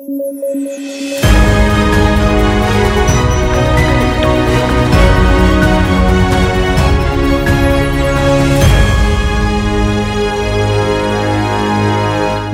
Thank 0.00 1.92
you. 1.92 1.97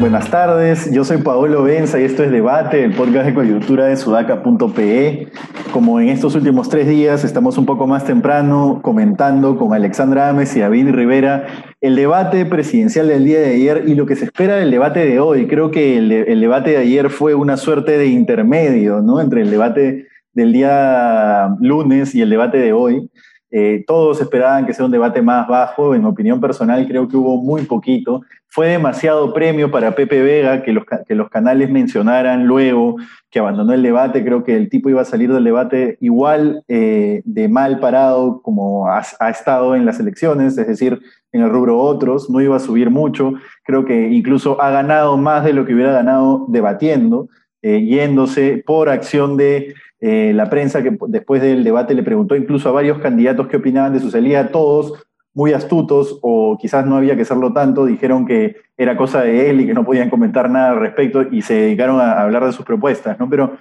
Buenas 0.04 0.30
tardes, 0.30 0.92
yo 0.92 1.02
soy 1.02 1.16
Paolo 1.16 1.62
Benza 1.62 1.98
y 1.98 2.04
esto 2.04 2.22
es 2.22 2.30
Debate, 2.30 2.84
el 2.84 2.92
podcast 2.92 3.24
de 3.24 3.32
coyuntura 3.32 3.86
de 3.86 3.96
sudaca.pe. 3.96 5.28
Como 5.72 5.98
en 5.98 6.10
estos 6.10 6.34
últimos 6.34 6.68
tres 6.68 6.86
días 6.86 7.24
estamos 7.24 7.56
un 7.56 7.64
poco 7.64 7.86
más 7.86 8.04
temprano 8.04 8.80
comentando 8.82 9.56
con 9.56 9.72
Alexandra 9.72 10.28
Ames 10.28 10.54
y 10.56 10.60
David 10.60 10.90
Rivera 10.90 11.46
el 11.80 11.96
debate 11.96 12.44
presidencial 12.44 13.08
del 13.08 13.24
día 13.24 13.40
de 13.40 13.54
ayer 13.54 13.84
y 13.86 13.94
lo 13.94 14.04
que 14.04 14.14
se 14.14 14.26
espera 14.26 14.56
del 14.56 14.70
debate 14.70 15.06
de 15.06 15.20
hoy. 15.20 15.46
Creo 15.46 15.70
que 15.70 15.96
el, 15.96 16.12
el 16.12 16.38
debate 16.38 16.72
de 16.72 16.76
ayer 16.76 17.08
fue 17.08 17.34
una 17.34 17.56
suerte 17.56 17.96
de 17.96 18.08
intermedio 18.08 19.00
¿no? 19.00 19.22
entre 19.22 19.40
el 19.40 19.50
debate 19.50 20.08
del 20.34 20.52
día 20.52 21.48
lunes 21.60 22.14
y 22.14 22.20
el 22.20 22.28
debate 22.28 22.58
de 22.58 22.74
hoy. 22.74 23.08
Eh, 23.56 23.84
todos 23.86 24.20
esperaban 24.20 24.66
que 24.66 24.74
sea 24.74 24.84
un 24.84 24.90
debate 24.90 25.22
más 25.22 25.46
bajo, 25.46 25.94
en 25.94 26.04
opinión 26.04 26.40
personal 26.40 26.88
creo 26.88 27.06
que 27.06 27.16
hubo 27.16 27.36
muy 27.36 27.62
poquito. 27.62 28.22
Fue 28.48 28.66
demasiado 28.66 29.32
premio 29.32 29.70
para 29.70 29.94
Pepe 29.94 30.22
Vega 30.22 30.64
que 30.64 30.72
los, 30.72 30.82
que 31.06 31.14
los 31.14 31.30
canales 31.30 31.70
mencionaran 31.70 32.46
luego 32.46 32.96
que 33.30 33.38
abandonó 33.38 33.72
el 33.72 33.84
debate, 33.84 34.24
creo 34.24 34.42
que 34.42 34.56
el 34.56 34.68
tipo 34.68 34.88
iba 34.88 35.02
a 35.02 35.04
salir 35.04 35.32
del 35.32 35.44
debate 35.44 35.98
igual 36.00 36.64
eh, 36.66 37.22
de 37.24 37.48
mal 37.48 37.78
parado 37.78 38.42
como 38.42 38.88
ha, 38.88 39.04
ha, 39.20 39.30
estado 39.30 39.76
en 39.76 39.86
las 39.86 40.00
elecciones, 40.00 40.58
es 40.58 40.66
decir, 40.66 41.00
en 41.30 41.42
el 41.42 41.50
rubro 41.50 41.78
otros, 41.78 42.28
no 42.28 42.40
iba 42.40 42.56
a 42.56 42.60
subir 42.60 42.90
mucho, 42.90 43.34
creo 43.62 43.84
que 43.84 44.08
incluso 44.08 44.60
ha 44.60 44.70
ganado 44.70 45.16
más 45.16 45.44
de 45.44 45.52
lo 45.52 45.64
que 45.64 45.74
hubiera 45.74 45.92
ganado 45.92 46.46
debatiendo, 46.48 47.28
eh, 47.62 47.82
yéndose 47.82 48.62
por 48.66 48.88
acción 48.88 49.36
de 49.36 49.74
eh, 50.06 50.34
la 50.34 50.50
prensa 50.50 50.82
que 50.82 50.94
después 51.08 51.40
del 51.40 51.64
debate 51.64 51.94
le 51.94 52.02
preguntó 52.02 52.36
incluso 52.36 52.68
a 52.68 52.72
varios 52.72 52.98
candidatos 52.98 53.48
qué 53.48 53.56
opinaban 53.56 53.94
de 53.94 54.00
su 54.00 54.10
salida, 54.10 54.52
todos 54.52 54.92
muy 55.32 55.54
astutos 55.54 56.18
o 56.20 56.58
quizás 56.60 56.84
no 56.84 56.96
había 56.98 57.16
que 57.16 57.24
serlo 57.24 57.54
tanto, 57.54 57.86
dijeron 57.86 58.26
que 58.26 58.56
era 58.76 58.98
cosa 58.98 59.22
de 59.22 59.48
él 59.48 59.62
y 59.62 59.66
que 59.66 59.72
no 59.72 59.82
podían 59.82 60.10
comentar 60.10 60.50
nada 60.50 60.72
al 60.72 60.80
respecto 60.80 61.22
y 61.22 61.40
se 61.40 61.54
dedicaron 61.54 62.02
a 62.02 62.20
hablar 62.20 62.44
de 62.44 62.52
sus 62.52 62.66
propuestas, 62.66 63.18
¿no? 63.18 63.30
Pero 63.30 63.56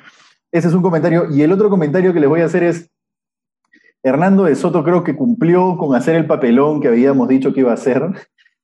ese 0.51 0.67
es 0.67 0.73
un 0.73 0.81
comentario. 0.81 1.27
Y 1.31 1.43
el 1.43 1.51
otro 1.53 1.69
comentario 1.69 2.11
que 2.11 2.19
les 2.19 2.27
voy 2.27 2.41
a 2.41 2.45
hacer 2.45 2.63
es, 2.63 2.91
Hernando 4.03 4.43
de 4.43 4.55
Soto 4.55 4.83
creo 4.83 5.01
que 5.01 5.15
cumplió 5.15 5.77
con 5.77 5.95
hacer 5.95 6.15
el 6.15 6.27
papelón 6.27 6.81
que 6.81 6.89
habíamos 6.89 7.29
dicho 7.29 7.53
que 7.53 7.61
iba 7.61 7.71
a 7.71 7.75
hacer. 7.75 8.03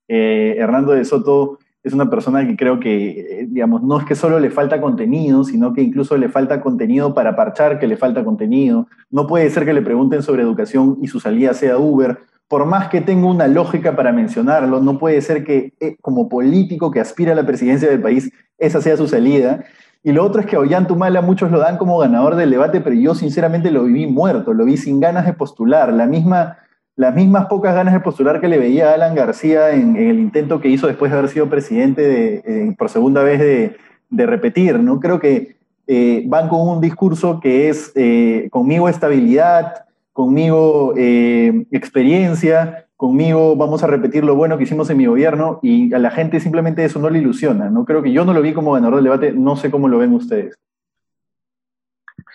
Eh, 0.09 0.57
Hernando 0.57 0.91
de 0.91 1.05
Soto 1.05 1.59
es 1.83 1.93
una 1.93 2.09
persona 2.09 2.45
que 2.45 2.57
creo 2.57 2.79
que, 2.79 3.47
digamos, 3.49 3.81
no 3.83 3.99
es 3.99 4.05
que 4.05 4.15
solo 4.15 4.39
le 4.39 4.51
falta 4.51 4.81
contenido, 4.81 5.43
sino 5.43 5.73
que 5.73 5.81
incluso 5.81 6.17
le 6.17 6.27
falta 6.27 6.61
contenido 6.61 7.13
para 7.13 7.35
parchar 7.35 7.79
que 7.79 7.87
le 7.87 7.95
falta 7.95 8.23
contenido. 8.23 8.87
No 9.09 9.27
puede 9.27 9.49
ser 9.49 9.65
que 9.65 9.73
le 9.73 9.81
pregunten 9.81 10.21
sobre 10.21 10.43
educación 10.43 10.97
y 11.01 11.07
su 11.07 11.19
salida 11.19 11.53
sea 11.53 11.77
Uber. 11.77 12.19
Por 12.49 12.65
más 12.65 12.89
que 12.89 12.99
tenga 12.99 13.27
una 13.27 13.47
lógica 13.47 13.95
para 13.95 14.11
mencionarlo, 14.11 14.81
no 14.81 14.97
puede 14.97 15.21
ser 15.21 15.45
que 15.45 15.73
eh, 15.79 15.95
como 16.01 16.27
político 16.27 16.91
que 16.91 16.99
aspira 16.99 17.31
a 17.31 17.35
la 17.35 17.45
presidencia 17.45 17.89
del 17.89 18.01
país, 18.01 18.29
esa 18.57 18.81
sea 18.81 18.97
su 18.97 19.07
salida. 19.07 19.63
Y 20.03 20.11
lo 20.11 20.25
otro 20.25 20.41
es 20.41 20.47
que 20.47 20.55
a 20.55 20.59
Ollantumala 20.59 21.21
muchos 21.21 21.51
lo 21.51 21.59
dan 21.59 21.77
como 21.77 21.97
ganador 21.97 22.35
del 22.35 22.49
debate, 22.49 22.81
pero 22.81 22.95
yo 22.95 23.15
sinceramente 23.15 23.71
lo 23.71 23.83
viví 23.83 24.07
muerto, 24.07 24.53
lo 24.53 24.65
vi 24.65 24.75
sin 24.75 24.99
ganas 24.99 25.25
de 25.25 25.33
postular. 25.33 25.93
La 25.93 26.07
misma 26.07 26.57
las 26.99 27.15
mismas 27.15 27.45
pocas 27.45 27.73
ganas 27.73 27.93
de 27.93 28.01
postular 28.01 28.41
que 28.41 28.49
le 28.49 28.57
veía 28.57 28.89
a 28.89 28.95
Alan 28.95 29.15
García 29.15 29.71
en, 29.71 29.95
el 29.95 30.19
intento 30.19 30.59
que 30.59 30.67
hizo 30.67 30.85
después 30.85 31.09
de 31.09 31.17
haber 31.17 31.29
sido 31.29 31.49
presidente 31.49 32.01
de, 32.01 32.33
eh, 32.45 32.75
por 32.77 32.89
segunda 32.89 33.23
vez 33.23 33.39
de, 33.39 34.25
repetir, 34.25 34.77
¿no? 34.79 34.99
Creo 34.99 35.17
que 35.17 35.55
eh, 35.87 36.23
van 36.27 36.49
con 36.49 36.67
un 36.67 36.81
discurso 36.81 37.39
que 37.39 37.69
es 37.69 37.93
eh, 37.95 38.49
conmigo 38.51 38.89
estabilidad, 38.89 39.85
conmigo 40.11 40.93
experiencia, 40.97 42.87
conmigo 42.97 43.55
vamos 43.55 43.81
a 43.81 43.87
repetir 43.87 44.25
lo 44.25 44.35
bueno 44.35 44.57
que 44.57 44.65
hicimos 44.65 44.89
en 44.89 44.97
mi 44.97 45.05
gobierno 45.05 45.59
y 45.61 45.93
a 45.93 45.99
la 45.99 46.11
gente 46.11 46.41
simplemente 46.41 46.83
eso 46.83 46.99
no 46.99 47.09
le 47.09 47.19
ilusiona, 47.19 47.69
¿no? 47.69 47.85
Creo 47.85 48.03
que 48.03 48.11
yo 48.11 48.25
no 48.25 48.33
lo 48.33 48.41
vi 48.41 48.51
como 48.51 48.73
ganador 48.73 48.95
del 48.95 49.05
debate, 49.05 49.31
no 49.31 49.55
sé 49.55 49.71
cómo 49.71 49.87
lo 49.87 49.99
ven 49.99 50.13
ustedes. 50.13 50.59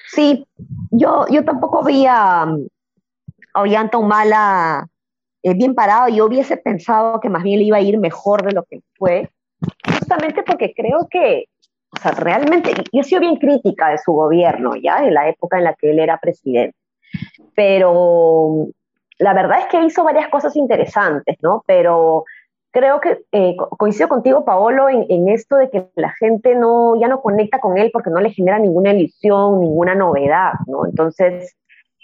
Sí, 0.08 0.46
yo, 0.90 1.26
yo 1.28 1.44
tampoco 1.44 1.84
vi 1.84 2.06
a, 2.08 2.46
Ollanta 3.54 4.88
eh, 5.42 5.54
bien 5.54 5.74
parado, 5.74 6.08
yo 6.08 6.26
hubiese 6.26 6.56
pensado 6.56 7.20
que 7.20 7.28
más 7.28 7.42
bien 7.42 7.58
le 7.58 7.66
iba 7.66 7.76
a 7.76 7.82
ir 7.82 7.98
mejor 7.98 8.42
de 8.44 8.52
lo 8.52 8.64
que 8.64 8.80
fue, 8.94 9.30
justamente 9.86 10.42
porque 10.42 10.72
creo 10.74 11.06
que, 11.10 11.44
o 11.90 12.00
sea, 12.00 12.12
realmente, 12.12 12.72
yo 12.92 13.00
he 13.00 13.04
sido 13.04 13.20
bien 13.20 13.36
crítica 13.36 13.90
de 13.90 13.98
su 13.98 14.12
gobierno, 14.12 14.74
ya, 14.76 15.04
en 15.04 15.14
la 15.14 15.28
época 15.28 15.58
en 15.58 15.64
la 15.64 15.74
que 15.74 15.90
él 15.90 15.98
era 15.98 16.18
presidente, 16.18 16.76
pero 17.54 18.68
la 19.18 19.34
verdad 19.34 19.60
es 19.60 19.66
que 19.66 19.84
hizo 19.84 20.02
varias 20.02 20.28
cosas 20.28 20.56
interesantes, 20.56 21.36
¿no? 21.42 21.62
Pero 21.66 22.24
creo 22.72 23.00
que 23.00 23.20
eh, 23.30 23.54
coincido 23.56 24.08
contigo, 24.08 24.44
Paolo, 24.44 24.88
en, 24.88 25.06
en, 25.08 25.28
esto 25.28 25.56
de 25.56 25.70
que 25.70 25.88
la 25.94 26.12
gente 26.18 26.56
no, 26.56 26.98
ya 26.98 27.06
no 27.06 27.22
conecta 27.22 27.60
con 27.60 27.78
él 27.78 27.90
porque 27.92 28.10
no 28.10 28.20
le 28.20 28.30
genera 28.30 28.58
ninguna 28.58 28.92
ilusión, 28.92 29.60
ninguna 29.60 29.94
novedad, 29.94 30.54
¿no? 30.66 30.84
Entonces, 30.86 31.54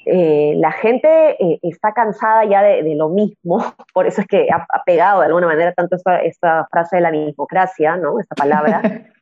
eh, 0.07 0.55
la 0.57 0.73
gente 0.73 1.09
eh, 1.43 1.59
está 1.63 1.93
cansada 1.93 2.45
ya 2.47 2.63
de, 2.63 2.83
de, 2.83 2.95
lo 2.95 3.11
mismo, 3.11 3.59
por 3.95 4.07
eso 4.07 4.23
es 4.23 4.27
que 4.27 4.49
ha, 4.51 4.67
ha 4.69 4.83
pegado 4.85 5.21
de 5.21 5.27
alguna 5.27 5.47
manera 5.47 5.73
tanto 5.73 5.97
esta, 5.97 6.19
esta, 6.23 6.67
frase 6.71 6.97
de 6.97 7.03
la 7.03 7.11
mismocracia, 7.11 7.97
¿no? 7.97 8.19
Esta 8.19 8.35
palabra. 8.35 8.81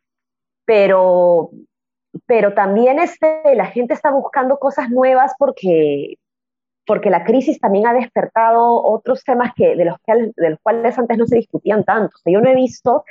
pero, 0.65 1.51
pero 2.27 2.55
también 2.55 2.99
este, 3.01 3.43
la 3.55 3.67
gente 3.67 3.95
está 3.95 4.11
buscando 4.11 4.59
cosas 4.59 4.91
nuevas 4.91 5.33
porque, 5.39 6.15
porque 6.87 7.11
la 7.11 7.25
crisis 7.25 7.59
también 7.59 7.87
ha 7.87 7.93
despertado 7.93 8.83
otros 8.85 9.25
temas 9.25 9.53
que, 9.57 9.75
de, 9.75 9.85
los 9.85 9.97
que, 10.07 10.33
de 10.37 10.51
los 10.51 10.61
cuales 10.61 10.97
antes 10.99 11.19
no 11.19 11.27
se 11.27 11.37
discutían 11.37 11.85
tanto. 11.85 12.15
O 12.15 12.19
sea, 12.19 12.33
yo 12.33 12.41
no 12.41 12.51
he 12.51 12.55
visto, 12.55 13.05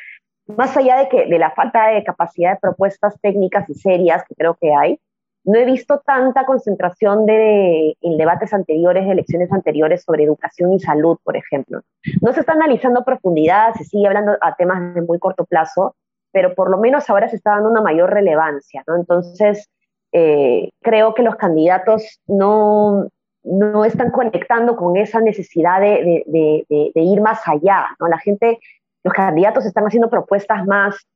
más 0.45 0.77
allá 0.77 0.97
de, 0.97 1.09
que, 1.09 1.25
de 1.25 1.39
la 1.39 1.51
falta 1.51 1.87
de 1.87 2.03
capacidad 2.03 2.53
de 2.53 2.59
propuestas 2.61 3.19
técnicas 3.21 3.69
y 3.69 3.73
serias 3.73 4.23
que 4.25 4.35
creo 4.35 4.55
que 4.59 4.73
hay, 4.73 4.99
no 5.47 5.57
he 5.57 5.63
visto 5.63 6.01
tanta 6.05 6.45
concentración 6.45 7.25
de, 7.25 7.95
en 8.01 8.17
debates 8.17 8.53
anteriores, 8.53 9.07
elecciones 9.07 9.51
anteriores 9.53 10.03
sobre 10.03 10.25
educación 10.25 10.73
y 10.73 10.79
salud, 10.79 11.17
por 11.23 11.37
ejemplo. 11.37 11.81
No 12.21 12.33
se 12.33 12.41
está 12.41 12.51
analizando 12.51 12.99
a 12.99 13.05
profundidad, 13.05 13.73
se 13.75 13.85
sigue 13.85 14.07
hablando 14.07 14.33
a 14.41 14.55
temas 14.55 14.93
de 14.93 15.01
muy 15.01 15.19
corto 15.19 15.45
plazo, 15.45 15.95
pero 16.33 16.53
por 16.53 16.69
lo 16.69 16.77
menos 16.77 17.09
ahora 17.09 17.29
se 17.29 17.37
está 17.37 17.51
dando 17.51 17.69
una 17.69 17.81
mayor 17.81 18.13
relevancia, 18.13 18.83
¿no? 18.87 18.97
Entonces, 18.97 19.69
eh, 20.11 20.69
creo 20.83 21.13
que 21.13 21.23
los 21.23 21.37
candidatos 21.37 22.19
no, 22.27 23.07
no 23.43 23.85
están 23.85 24.11
conectando 24.11 24.75
con 24.75 24.97
esa 24.97 25.21
necesidad 25.21 25.79
de, 25.79 26.23
de, 26.25 26.65
de, 26.67 26.91
de, 26.93 27.01
ir 27.01 27.21
más 27.21 27.39
allá, 27.47 27.87
¿no? 28.01 28.09
La 28.09 28.17
gente, 28.17 28.59
los 29.01 29.13
candidatos 29.13 29.65
están 29.65 29.85
haciendo 29.85 30.09
propuestas 30.09 30.65
más 30.65 31.07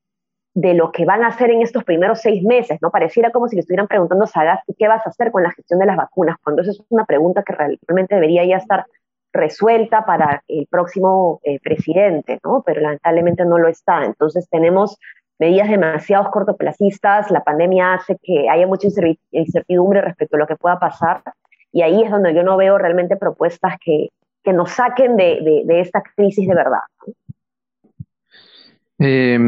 de 0.53 0.73
lo 0.73 0.91
que 0.91 1.05
van 1.05 1.23
a 1.23 1.27
hacer 1.27 1.49
en 1.49 1.61
estos 1.61 1.83
primeros 1.83 2.19
seis 2.19 2.43
meses, 2.43 2.77
¿no? 2.81 2.91
Pareciera 2.91 3.31
como 3.31 3.47
si 3.47 3.55
le 3.55 3.61
estuvieran 3.61 3.87
preguntando 3.87 4.25
a 4.25 4.27
Sagasti 4.27 4.73
qué 4.77 4.87
vas 4.87 5.05
a 5.05 5.09
hacer 5.09 5.31
con 5.31 5.43
la 5.43 5.51
gestión 5.51 5.79
de 5.79 5.85
las 5.85 5.95
vacunas, 5.95 6.37
cuando 6.43 6.61
eso 6.61 6.71
es 6.71 6.81
una 6.89 7.05
pregunta 7.05 7.43
que 7.43 7.53
realmente 7.53 8.15
debería 8.15 8.45
ya 8.45 8.57
estar 8.57 8.85
resuelta 9.33 10.05
para 10.05 10.43
el 10.49 10.67
próximo 10.67 11.39
eh, 11.43 11.59
presidente, 11.61 12.39
¿no? 12.43 12.63
Pero 12.65 12.81
lamentablemente 12.81 13.45
no 13.45 13.57
lo 13.57 13.69
está. 13.69 14.03
Entonces 14.03 14.49
tenemos 14.49 14.97
medidas 15.39 15.69
demasiado 15.69 16.29
cortoplacistas, 16.31 17.31
la 17.31 17.43
pandemia 17.43 17.93
hace 17.93 18.17
que 18.21 18.49
haya 18.49 18.67
mucha 18.67 18.89
incertidumbre 19.31 20.01
respecto 20.01 20.35
a 20.35 20.39
lo 20.39 20.47
que 20.47 20.55
pueda 20.55 20.79
pasar 20.79 21.23
y 21.71 21.81
ahí 21.81 22.03
es 22.03 22.11
donde 22.11 22.33
yo 22.35 22.43
no 22.43 22.57
veo 22.57 22.77
realmente 22.77 23.15
propuestas 23.15 23.75
que, 23.83 24.09
que 24.43 24.53
nos 24.53 24.71
saquen 24.71 25.15
de, 25.15 25.63
de, 25.65 25.79
esta 25.79 26.03
crisis 26.15 26.47
de 26.47 26.55
verdad. 26.55 26.81
Eh, 28.99 29.39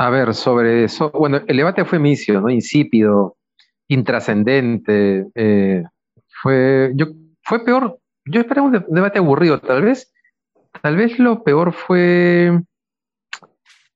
a 0.00 0.10
ver, 0.10 0.32
sobre 0.32 0.84
eso, 0.84 1.10
bueno, 1.10 1.40
el 1.44 1.56
debate 1.56 1.84
fue 1.84 1.98
misio, 1.98 2.40
¿no? 2.40 2.48
Insípido, 2.48 3.36
intrascendente, 3.88 5.26
eh, 5.34 5.82
fue, 6.40 6.92
yo, 6.94 7.06
fue 7.42 7.64
peor, 7.64 7.98
yo 8.24 8.40
esperaba 8.40 8.68
un 8.68 8.84
debate 8.88 9.18
aburrido, 9.18 9.58
tal 9.58 9.82
vez, 9.82 10.12
tal 10.82 10.96
vez 10.96 11.18
lo 11.18 11.42
peor 11.42 11.72
fue, 11.72 12.60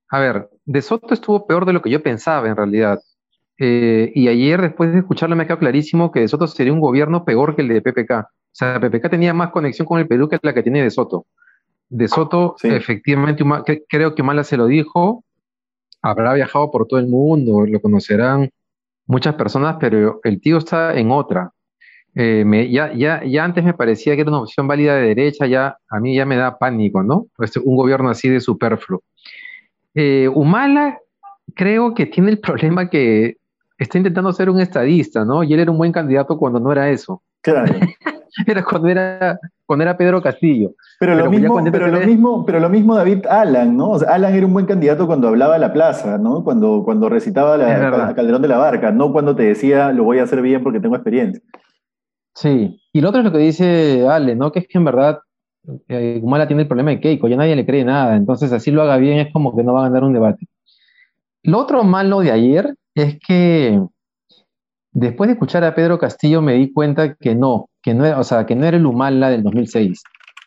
a 0.08 0.19
ver, 0.19 0.50
De 0.64 0.82
Soto 0.82 1.14
estuvo 1.14 1.46
peor 1.46 1.66
de 1.66 1.72
lo 1.72 1.81
que 1.81 1.90
yo 1.90 2.02
pensaba 2.02 2.48
en 2.48 2.56
realidad, 2.56 2.98
eh, 3.58 4.10
y 4.12 4.26
ayer 4.26 4.60
después 4.60 4.93
de 4.93 4.98
escucharlo 4.98 5.37
me 5.37 5.46
quedó 5.46 5.60
clarísimo 5.60 6.10
que 6.10 6.19
De 6.19 6.26
Soto 6.28 6.48
sería 6.48 6.72
un 6.72 6.81
gobierno 6.81 7.25
peor 7.25 7.55
que 7.55 7.62
el 7.62 7.69
de 7.69 7.81
PPK, 7.81 8.10
o 8.10 8.26
sea, 8.50 8.81
PPK 8.81 9.08
tenía 9.08 9.34
más 9.34 9.50
conexión 9.52 9.87
con 9.87 10.00
el 10.00 10.08
Perú 10.08 10.28
que 10.28 10.40
la 10.43 10.52
que 10.52 10.64
tiene 10.64 10.82
De 10.82 10.90
Soto. 10.90 11.26
De 11.88 12.08
Soto, 12.08 12.56
sí. 12.58 12.69
efectivamente, 12.70 13.44
creo 13.88 14.16
que 14.16 14.22
Mala 14.25 14.43
se 14.43 14.56
lo 14.56 14.66
dijo, 14.66 15.22
habrá 16.02 16.34
viajado 16.34 16.70
por 16.70 16.87
todo 16.87 17.00
el 17.00 17.06
mundo, 17.06 17.64
lo 17.66 17.81
conocerán 17.81 18.50
muchas 19.06 19.34
personas, 19.34 19.76
pero 19.81 20.20
el 20.25 20.40
tío 20.40 20.58
está 20.58 20.94
en 20.94 21.10
otra. 21.10 21.52
Eh, 22.14 22.44
ya, 22.70 22.93
ya, 22.93 23.22
ya 23.25 23.44
antes 23.44 23.64
me 23.64 23.72
parecía 23.72 24.14
que 24.14 24.20
era 24.20 24.31
una 24.31 24.40
opción 24.40 24.66
válida 24.66 24.96
de 24.96 25.08
derecha, 25.08 25.46
ya 25.46 25.78
a 25.88 26.00
mí 26.00 26.14
ya 26.14 26.26
me 26.26 26.37
da 26.37 26.58
pánico, 26.58 27.02
¿no? 27.02 27.26
Pues 27.37 27.56
un 27.56 27.76
gobierno 27.76 28.10
así 28.10 28.28
de 28.28 28.40
superfluo. 28.40 29.02
Eh, 29.94 30.28
Humala, 30.28 30.99
creo 31.54 31.94
que 31.94 32.06
tiene 32.06 32.31
el 32.31 32.38
problema 32.38 32.90
que 32.90 33.37
está 33.78 33.98
intentando 33.98 34.32
ser 34.32 34.50
un 34.50 34.60
estadista, 34.60 35.25
¿no? 35.25 35.43
Y 35.43 35.55
él 35.55 35.60
era 35.60 35.70
un 35.70 35.78
buen 35.78 35.93
candidato 35.93 36.37
cuando 36.37 36.60
no 36.60 36.72
era 36.72 36.90
eso. 36.90 37.22
Claro. 37.40 37.75
era 38.46 38.64
cuando 38.64 38.88
era 38.88 39.38
cuando 39.67 39.84
era 39.84 39.96
Pedro 39.96 40.20
Castillo. 40.20 40.73
Pero, 41.00 41.14
lo, 41.14 41.31
mismo, 41.31 41.62
pero, 41.70 41.88
lo 41.88 42.00
mismo, 42.00 42.44
pero 42.44 42.61
lo 42.61 42.69
mismo 42.69 42.94
David 42.94 43.26
Alan, 43.26 43.76
¿no? 43.76 43.90
O 43.90 43.99
sea, 43.99 44.12
Alan 44.12 44.34
era 44.34 44.46
un 44.46 44.52
buen 44.52 44.67
candidato 44.67 45.06
cuando 45.06 45.29
hablaba 45.29 45.55
a 45.55 45.58
la 45.58 45.73
plaza, 45.73 46.19
¿no? 46.19 46.44
Cuando, 46.44 46.82
cuando 46.84 47.08
recitaba 47.08 47.56
la, 47.56 48.14
Calderón 48.14 48.43
de 48.43 48.49
la 48.49 48.58
Barca, 48.58 48.90
no 48.90 49.12
cuando 49.12 49.34
te 49.34 49.44
decía 49.44 49.93
lo 49.93 50.05
voy 50.05 50.19
a 50.19 50.25
hacer 50.25 50.43
bien 50.43 50.62
porque 50.62 50.81
tengo 50.81 50.96
experiencia. 50.96 51.43
Sí, 52.34 52.81
y 52.93 53.00
lo 53.00 53.08
otro 53.08 53.20
es 53.20 53.25
lo 53.25 53.32
que 53.32 53.38
dice 53.38 54.06
Ale, 54.08 54.37
¿no? 54.37 54.52
Que 54.52 54.61
es 54.61 54.69
que 54.69 54.79
en 54.79 54.84
verdad 54.84 55.20
eh, 55.88 56.20
Humala 56.23 56.46
tiene 56.46 56.62
el 56.62 56.69
problema 56.69 56.90
de 56.90 57.00
Keiko, 57.00 57.29
ya 57.29 57.37
nadie 57.37 57.56
le 57.56 57.67
cree 57.67 57.84
nada, 57.84 58.17
entonces 58.17 58.52
así 58.52 58.70
lo 58.70 58.82
haga 58.82 58.96
bien 58.96 59.19
es 59.19 59.32
como 59.32 59.56
que 59.56 59.62
no 59.62 59.75
va 59.75 59.81
a 59.81 59.88
ganar 59.88 60.05
un 60.05 60.12
debate. 60.12 60.46
Lo 61.43 61.58
otro 61.58 61.82
malo 61.84 62.20
de 62.20 62.31
ayer 62.31 62.75
es 62.94 63.19
que 63.26 63.81
después 64.92 65.28
de 65.28 65.32
escuchar 65.34 65.64
a 65.64 65.74
Pedro 65.74 65.98
Castillo 65.98 66.42
me 66.42 66.54
di 66.54 66.72
cuenta 66.72 67.14
que 67.14 67.34
no, 67.34 67.68
que 67.82 67.94
no 67.94 68.18
o 68.18 68.24
sea, 68.24 68.46
que 68.46 68.54
no 68.54 68.66
era 68.66 68.76
el 68.76 68.86
Humala 68.86 69.30
del 69.30 69.42
2006. 69.42 70.02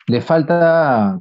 Le 0.07 0.21
falta, 0.21 1.19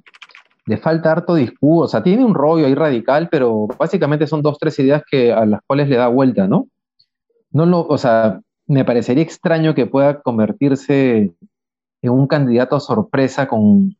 le 0.67 0.76
falta 0.76 1.12
harto 1.12 1.35
discurso, 1.35 1.85
o 1.85 1.88
sea, 1.88 2.03
tiene 2.03 2.25
un 2.25 2.35
rollo 2.35 2.67
ahí 2.67 2.75
radical, 2.75 3.29
pero 3.31 3.67
básicamente 3.79 4.26
son 4.26 4.43
dos, 4.43 4.59
tres 4.59 4.79
ideas 4.79 5.03
que, 5.11 5.32
a 5.32 5.44
las 5.47 5.61
cuales 5.67 5.88
le 5.88 5.97
da 5.97 6.09
vuelta, 6.09 6.47
¿no? 6.47 6.69
No 7.50 7.67
lo, 7.67 7.87
o 7.87 7.99
sea, 7.99 8.41
me 8.67 8.85
parecería 8.85 9.23
extraño 9.23 9.75
que 9.75 9.87
pueda 9.87 10.20
convertirse 10.20 11.35
en 12.03 12.11
un 12.11 12.27
candidato 12.27 12.77
a 12.77 12.81
sorpresa 12.81 13.49
con, 13.49 13.97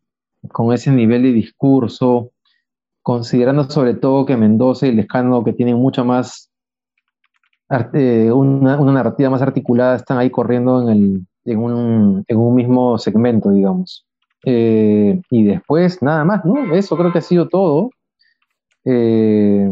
ese 0.73 0.91
nivel 0.91 1.23
de 1.23 1.33
discurso, 1.33 2.31
considerando 3.03 3.69
sobre 3.71 3.95
todo 3.95 4.27
que 4.27 4.37
Mendoza 4.37 4.87
y 4.87 4.93
Lescano, 4.93 5.43
que 5.45 5.53
tienen 5.53 5.77
mucha 5.77 6.05
más, 6.05 6.51
eh, 7.71 8.31
una, 8.31 8.77
narrativa 8.77 9.31
más 9.31 9.43
articulada, 9.43 9.97
están 9.97 10.19
ahí 10.19 10.31
corriendo 10.31 10.91
en, 10.91 11.27
en, 11.45 11.59
un, 11.59 12.55
mismo 12.55 12.99
segmento, 12.99 13.51
digamos. 13.51 14.07
Eh, 14.45 15.21
y 15.31 15.45
después, 15.45 16.03
nada 16.03 16.25
más, 16.25 16.45
¿no? 16.45 16.75
Eso 16.75 16.97
creo 16.97 17.13
que 17.13 17.19
ha 17.19 17.23
sido 17.23 17.49
todo. 17.49 17.91
Eh, 18.85 19.71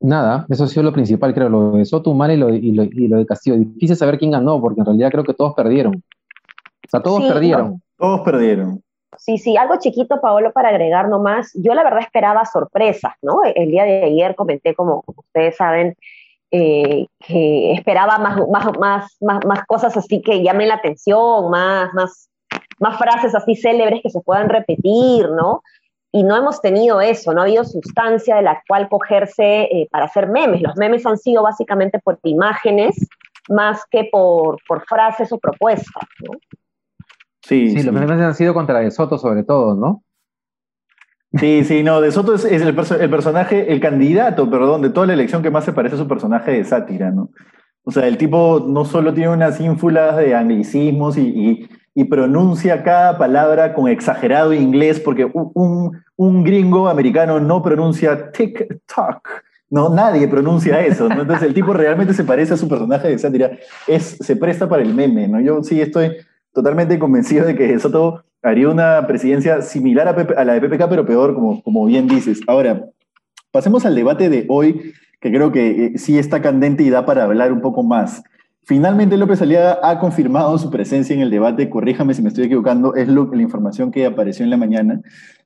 nada, 0.00 0.46
eso 0.48 0.64
ha 0.64 0.68
sido 0.68 0.84
lo 0.84 0.92
principal, 0.92 1.34
creo, 1.34 1.48
lo 1.48 1.72
de 1.72 1.84
Soto 1.84 2.12
y 2.12 2.36
lo, 2.36 2.48
y, 2.54 2.72
lo, 2.72 2.84
y 2.84 3.08
lo 3.08 3.18
de 3.18 3.26
Castillo. 3.26 3.56
Difícil 3.56 3.96
saber 3.96 4.18
quién 4.18 4.30
ganó, 4.30 4.60
porque 4.60 4.80
en 4.80 4.86
realidad 4.86 5.10
creo 5.10 5.24
que 5.24 5.34
todos 5.34 5.54
perdieron. 5.54 5.96
O 5.96 6.90
sea, 6.90 7.00
todos 7.00 7.24
perdieron. 7.24 7.82
Todos 7.98 8.20
perdieron. 8.22 8.82
Sí, 9.18 9.36
sí, 9.36 9.56
algo 9.56 9.76
chiquito, 9.78 10.20
Paolo, 10.20 10.52
para 10.52 10.68
agregar 10.68 11.08
nomás. 11.08 11.52
Yo 11.54 11.74
la 11.74 11.82
verdad 11.82 12.00
esperaba 12.00 12.44
sorpresas, 12.44 13.12
¿no? 13.20 13.40
El 13.44 13.70
día 13.70 13.84
de 13.84 14.04
ayer 14.04 14.34
comenté, 14.34 14.74
como 14.74 15.02
ustedes 15.06 15.56
saben, 15.56 15.96
eh, 16.50 17.06
que 17.18 17.72
esperaba 17.72 18.18
más, 18.18 18.38
más, 18.48 19.18
más, 19.20 19.44
más, 19.44 19.66
cosas 19.66 19.96
así 19.96 20.22
que 20.22 20.42
llamen 20.42 20.68
la 20.68 20.74
atención, 20.74 21.50
más, 21.50 21.92
más, 21.94 22.30
más 22.78 22.98
frases 22.98 23.34
así 23.34 23.54
célebres 23.54 24.00
que 24.02 24.10
se 24.10 24.20
puedan 24.20 24.48
repetir, 24.48 25.28
¿no? 25.30 25.62
Y 26.10 26.22
no 26.22 26.36
hemos 26.36 26.62
tenido 26.62 27.02
eso, 27.02 27.34
no 27.34 27.42
ha 27.42 27.44
habido 27.44 27.64
sustancia 27.64 28.36
de 28.36 28.42
la 28.42 28.62
cual 28.66 28.88
cogerse 28.88 29.64
eh, 29.64 29.88
para 29.90 30.06
hacer 30.06 30.28
memes. 30.28 30.62
Los 30.62 30.74
memes 30.76 31.04
han 31.04 31.18
sido 31.18 31.42
básicamente 31.42 31.98
por 31.98 32.18
imágenes 32.22 32.96
más 33.50 33.84
que 33.90 34.08
por, 34.10 34.56
por 34.66 34.86
frases 34.86 35.30
o 35.32 35.38
propuestas, 35.38 36.04
¿no? 36.26 36.38
Sí, 37.42 37.70
sí, 37.70 37.82
los 37.82 37.94
memes 37.94 38.20
han 38.20 38.34
sido 38.34 38.52
contra 38.54 38.80
De 38.80 38.90
Soto 38.90 39.18
sobre 39.18 39.44
todo, 39.44 39.74
¿no? 39.74 40.02
Sí, 41.34 41.62
sí, 41.64 41.82
no, 41.82 42.00
De 42.00 42.10
Soto 42.10 42.34
es, 42.34 42.44
el, 42.44 42.74
personaje, 42.74 43.70
el 43.70 43.80
candidato, 43.80 44.48
perdón, 44.48 44.80
de 44.80 44.88
toda 44.88 45.06
la 45.06 45.12
elección 45.12 45.42
que 45.42 45.50
más 45.50 45.64
se 45.64 45.74
parece 45.74 45.96
a 45.96 45.98
su 45.98 46.08
personaje 46.08 46.52
de 46.52 46.64
sátira, 46.64 47.10
¿no? 47.10 47.30
O 47.84 47.90
sea, 47.90 48.06
el 48.06 48.16
tipo 48.16 48.64
no 48.66 48.84
solo 48.84 49.12
tiene 49.12 49.30
unas 49.30 49.60
ínfulas 49.60 50.16
de 50.16 50.34
anglicismos 50.34 51.16
y, 51.18 51.68
pronuncia 52.08 52.84
cada 52.84 53.18
palabra 53.18 53.74
con 53.74 53.88
exagerado 53.88 54.52
inglés, 54.52 55.00
porque 55.00 55.28
un, 55.34 56.44
gringo 56.44 56.88
americano 56.88 57.40
no 57.40 57.60
pronuncia 57.60 58.30
TikTok, 58.30 59.28
no, 59.70 59.88
nadie 59.88 60.28
pronuncia 60.28 60.80
eso, 60.80 61.08
¿no? 61.08 61.22
Entonces 61.22 61.48
el 61.48 61.54
tipo 61.54 61.72
realmente 61.72 62.14
se 62.14 62.22
parece 62.22 62.54
a 62.54 62.56
su 62.56 62.68
personaje 62.68 63.08
de 63.08 63.18
sátira, 63.18 63.50
es, 63.88 64.16
se 64.20 64.36
presta 64.36 64.68
para 64.68 64.82
el 64.82 64.94
meme, 64.94 65.26
¿no? 65.26 65.40
Yo 65.40 65.62
sí 65.64 65.80
estoy 65.80 66.12
totalmente 66.52 66.98
convencido 67.00 67.44
de 67.46 67.56
que 67.56 67.78
Soto 67.80 68.22
haría 68.42 68.68
una 68.68 69.06
presidencia 69.06 69.62
similar 69.62 70.08
a, 70.08 70.44
la 70.44 70.54
de 70.54 70.60
PPK, 70.60 70.88
pero 70.88 71.06
peor, 71.06 71.34
como, 71.34 71.62
como 71.62 71.86
bien 71.86 72.06
dices. 72.06 72.40
Ahora, 72.46 72.86
pasemos 73.50 73.84
al 73.84 73.94
debate 73.94 74.28
de 74.28 74.46
hoy, 74.48 74.92
que 75.20 75.30
creo 75.30 75.52
que 75.52 75.86
eh, 75.86 75.92
sí 75.98 76.18
está 76.18 76.40
candente 76.40 76.82
y 76.82 76.90
da 76.90 77.04
para 77.04 77.24
hablar 77.24 77.52
un 77.52 77.60
poco 77.60 77.82
más. 77.82 78.22
Finalmente 78.62 79.16
López 79.16 79.40
Aliaga 79.40 79.78
ha 79.82 79.98
confirmado 79.98 80.58
su 80.58 80.70
presencia 80.70 81.14
en 81.14 81.22
el 81.22 81.30
debate, 81.30 81.70
corríjame 81.70 82.12
si 82.12 82.20
me 82.20 82.28
estoy 82.28 82.44
equivocando, 82.44 82.94
es 82.94 83.08
lo, 83.08 83.32
la 83.32 83.40
información 83.40 83.90
que 83.90 84.04
apareció 84.04 84.44
en 84.44 84.50
la 84.50 84.58
mañana. 84.58 85.00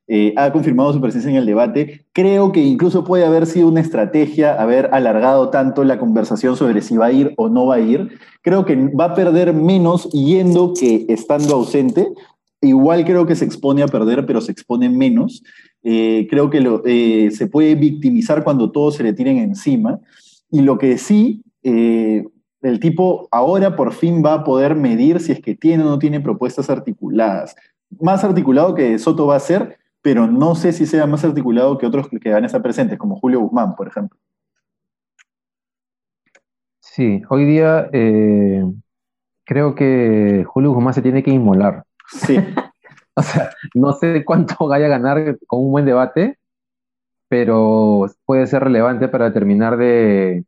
Eh, 0.08 0.34
ha 0.36 0.52
confirmado 0.52 0.92
su 0.92 1.00
presencia 1.00 1.30
en 1.30 1.36
el 1.36 1.46
debate. 1.46 2.04
Creo 2.12 2.50
que 2.50 2.60
incluso 2.60 3.04
puede 3.04 3.24
haber 3.24 3.46
sido 3.46 3.68
una 3.68 3.80
estrategia 3.80 4.60
haber 4.60 4.90
alargado 4.92 5.50
tanto 5.50 5.84
la 5.84 6.00
conversación 6.00 6.56
sobre 6.56 6.82
si 6.82 6.96
va 6.96 7.06
a 7.06 7.12
ir 7.12 7.32
o 7.36 7.48
no 7.48 7.66
va 7.66 7.76
a 7.76 7.80
ir. 7.80 8.18
Creo 8.42 8.64
que 8.64 8.74
va 8.88 9.04
a 9.04 9.14
perder 9.14 9.54
menos 9.54 10.10
yendo 10.10 10.74
que 10.74 11.06
estando 11.08 11.54
ausente. 11.54 12.08
Igual 12.62 13.04
creo 13.04 13.26
que 13.26 13.36
se 13.36 13.44
expone 13.44 13.82
a 13.82 13.88
perder, 13.88 14.24
pero 14.24 14.40
se 14.40 14.52
expone 14.52 14.88
menos. 14.88 15.42
Eh, 15.82 16.26
creo 16.30 16.48
que 16.48 16.80
eh, 16.86 17.30
se 17.30 17.46
puede 17.48 17.74
victimizar 17.74 18.44
cuando 18.44 18.70
todos 18.70 18.94
se 18.94 19.02
le 19.02 19.12
tiren 19.12 19.36
encima. 19.36 20.00
Y 20.50 20.62
lo 20.62 20.78
que 20.78 20.96
sí, 20.96 21.42
el 21.62 22.80
tipo 22.80 23.28
ahora 23.30 23.76
por 23.76 23.92
fin 23.92 24.22
va 24.24 24.34
a 24.34 24.44
poder 24.44 24.76
medir 24.76 25.20
si 25.20 25.32
es 25.32 25.40
que 25.40 25.54
tiene 25.54 25.82
o 25.82 25.86
no 25.86 25.98
tiene 25.98 26.20
propuestas 26.20 26.70
articuladas. 26.70 27.54
Más 28.00 28.24
articulado 28.24 28.74
que 28.74 28.98
Soto 28.98 29.26
va 29.26 29.36
a 29.36 29.40
ser, 29.40 29.78
pero 30.02 30.26
no 30.26 30.54
sé 30.54 30.72
si 30.72 30.86
sea 30.86 31.06
más 31.06 31.24
articulado 31.24 31.78
que 31.78 31.86
otros 31.86 32.08
que 32.08 32.30
van 32.30 32.42
a 32.42 32.46
estar 32.46 32.62
presentes, 32.62 32.98
como 32.98 33.16
Julio 33.16 33.40
Guzmán, 33.40 33.76
por 33.76 33.88
ejemplo. 33.88 34.18
Sí, 36.80 37.22
hoy 37.30 37.46
día 37.46 37.88
eh, 37.92 38.64
creo 39.44 39.74
que 39.74 40.44
Julio 40.46 40.72
Guzmán 40.72 40.92
se 40.92 41.02
tiene 41.02 41.22
que 41.22 41.30
inmolar. 41.30 41.84
Sí. 42.12 42.38
o 43.14 43.22
sea, 43.22 43.50
no 43.74 43.92
sé 43.92 44.24
cuánto 44.24 44.54
vaya 44.68 44.86
a 44.86 44.90
ganar 44.90 45.38
con 45.46 45.60
un 45.60 45.72
buen 45.72 45.84
debate, 45.84 46.38
pero 47.28 48.06
puede 48.26 48.46
ser 48.46 48.64
relevante 48.64 49.08
para 49.08 49.32
terminar 49.32 49.76
de, 49.76 50.44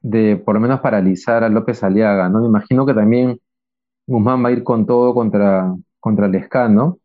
de 0.00 0.36
por 0.36 0.54
lo 0.54 0.60
menos 0.60 0.80
paralizar 0.80 1.44
a 1.44 1.48
López 1.48 1.82
Aliaga, 1.82 2.28
¿no? 2.28 2.40
Me 2.40 2.48
imagino 2.48 2.86
que 2.86 2.94
también 2.94 3.40
Guzmán 4.06 4.44
va 4.44 4.48
a 4.48 4.52
ir 4.52 4.62
con 4.62 4.86
todo 4.86 5.14
contra, 5.14 5.74
contra 6.00 6.28
Lescano 6.28 6.98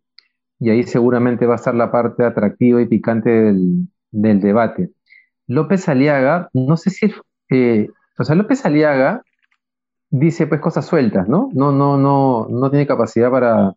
y 0.60 0.70
ahí 0.70 0.84
seguramente 0.84 1.48
va 1.48 1.54
a 1.54 1.58
estar 1.58 1.74
la 1.74 1.92
parte 1.92 2.24
atractiva 2.24 2.82
y 2.82 2.86
picante 2.86 3.30
del, 3.32 3.88
debate. 4.12 4.92
López 5.48 5.90
Aliaga, 5.90 6.50
no 6.54 6.78
sé 6.78 6.92
si, 6.92 7.12
eh, 7.50 7.90
o 8.20 8.24
sea, 8.24 8.36
López 8.36 8.64
Aliaga 8.66 9.24
dice 10.12 10.46
pues 10.46 10.62
cosas 10.62 10.86
sueltas, 10.86 11.28
¿no? 11.28 11.50
No, 11.54 11.72
no, 11.72 11.98
no, 11.98 12.48
no 12.50 12.70
tiene 12.70 12.86
capacidad 12.86 13.32
para, 13.32 13.74